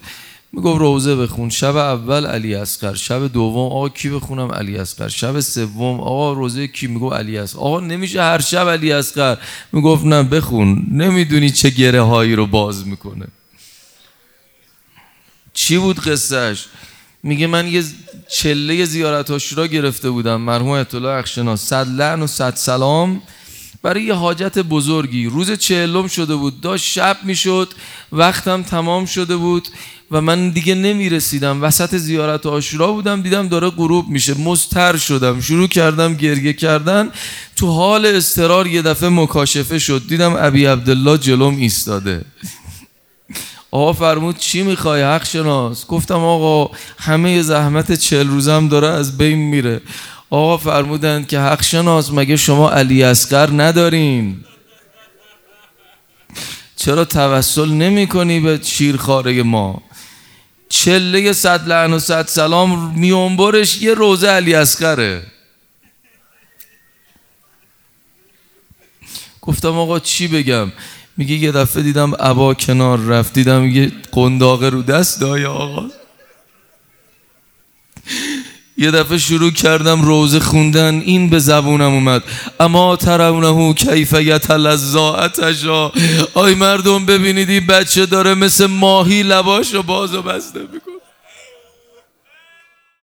می‌گفت 0.53 0.81
روزه 0.81 1.17
بخون. 1.17 1.51
شب 1.51 1.77
اول 1.77 2.27
علی 2.27 2.55
اسقر 2.55 2.95
شب 2.95 3.33
دوم 3.33 3.67
آقا 3.67 3.89
کی 3.89 4.09
بخونم 4.09 4.53
علی 4.53 4.77
اسقر 4.77 5.09
شب 5.09 5.41
سوم 5.41 6.01
آقا 6.01 6.33
روزه 6.33 6.69
کی؟ 6.69 6.87
میگو 6.87 7.11
علی 7.11 7.39
اسقر 7.39 7.61
آقا 7.61 7.81
نمیشه 7.81 8.23
هر 8.23 8.41
شب 8.41 8.69
علی 8.69 8.93
اسقر 8.93 9.37
می‌گفت 9.73 10.05
نه 10.05 10.23
بخون. 10.23 10.87
نمی‌دونی 10.93 11.51
چه 11.51 11.71
گره 11.71 12.03
هایی 12.03 12.35
رو 12.35 12.47
باز 12.47 12.87
می‌کنه. 12.87 13.27
چی 15.55 15.79
بود 15.79 16.01
قصهش 16.01 16.67
میگه 17.23 17.47
من 17.47 17.67
یه 17.69 17.85
چله 18.29 18.85
زیارت 18.85 19.53
را 19.57 19.67
گرفته 19.67 20.11
بودم 20.11 20.41
مرحوم 20.41 20.69
اطلاع 20.69 21.19
اخشنا 21.19 21.57
صد 21.57 21.89
لعن 21.89 22.23
و 22.23 22.27
صد 22.27 22.55
سلام. 22.57 23.23
برای 23.83 24.03
یه 24.03 24.15
حاجت 24.15 24.59
بزرگی. 24.59 25.27
روز 25.27 25.53
چهلم 25.53 26.09
شده 26.09 26.35
بود. 26.35 26.61
داشت 26.61 26.85
شب 26.85 27.17
می‌شد. 27.25 27.69
وقتم 28.13 28.63
تمام 28.63 29.07
شده 29.07 29.37
بود. 29.37 29.69
و 30.11 30.21
من 30.21 30.51
دیگه 30.51 30.75
نمی‌رسیدم. 30.75 31.63
وسط 31.63 31.97
زیارت 31.97 32.47
آشورا 32.47 32.93
بودم. 32.93 33.23
دیدم 33.23 33.49
داره 33.49 33.71
غروب 33.71 34.09
میشه. 34.09 34.35
مستر 34.35 34.97
شدم. 34.97 35.41
شروع 35.41 35.69
کردم 35.69 36.15
گریه 36.15 36.53
کردن. 36.53 37.11
تو 37.57 37.67
حال 37.67 38.07
استرار 38.07 38.67
یه 38.67 38.83
دفعه 38.83 39.09
مکاشفه 39.09 39.79
شد. 39.79 40.03
دیدم 40.09 40.37
ابی 40.39 40.65
عبدالله 40.65 41.19
جلوم 41.19 41.57
ایستاده. 41.57 42.25
آقا 43.71 43.93
فرمود 43.93 44.39
چی 44.39 44.63
می‌خوای؟ 44.63 45.03
حق 45.03 45.25
شناس. 45.25 45.87
گفتم 45.87 46.19
آقا 46.25 46.77
همه 46.99 47.43
زحمت 47.43 47.93
چل 47.93 48.29
روزم 48.29 48.69
داره 48.69 48.89
از 48.89 49.19
بین 49.19 49.39
میره. 49.39 49.81
آقا 50.33 50.57
فرمودند 50.57 51.29
که 51.29 51.41
حق 51.41 51.63
شناس 51.63 52.13
مگه 52.13 52.37
شما 52.37 52.71
علی 52.71 53.03
اسقر 53.03 53.51
ندارین؟ 53.63 54.45
چرا 56.77 57.05
توسل 57.05 57.69
نمی 57.69 58.07
کنی 58.07 58.41
به 58.41 58.61
شیرخاره 58.63 59.43
ما؟ 59.43 59.83
چله 60.69 61.33
صد 61.33 61.69
لعن 61.69 61.93
و 61.93 61.99
صد 61.99 62.27
سلام 62.27 62.93
میونبرش 62.99 63.83
یه 63.83 63.95
روزه 63.95 64.29
علی 64.29 64.55
اسقره 64.55 65.23
گفتم 69.41 69.79
آقا 69.79 69.99
چی 69.99 70.29
بگم؟ 70.29 70.73
میگه 71.17 71.35
یه 71.35 71.53
دفعه 71.53 71.83
دیدم 71.83 72.15
عبا 72.15 72.55
کنار 72.55 72.99
رفت 72.99 73.33
دیدم 73.33 73.67
یه 73.67 73.93
قنداقه 74.13 74.69
رو 74.69 74.83
دست 74.83 75.21
دای 75.21 75.45
آقا. 75.45 76.02
یه 78.83 78.91
دفعه 78.91 79.19
شروع 79.19 79.51
کردم 79.51 80.03
روزه 80.03 80.41
خوندن 80.41 81.03
این 81.05 81.31
به 81.31 81.39
زبونم 81.39 81.93
اومد. 81.93 82.23
اما 82.61 82.97
ترونه 82.97 83.75
کیف 83.75 84.13
یتلزا 84.13 85.31
آی 86.35 86.55
مردم 86.55 87.07
ببینید 87.07 87.51
این 87.51 87.67
بچه 87.67 88.07
داره 88.07 88.35
مثل 88.35 88.67
ماهی 88.67 89.23
لباش 89.23 89.75
رو 89.75 89.83
باز 89.83 90.15
و 90.15 90.23
بسته 90.23 90.61
می‌کنه. 90.61 90.92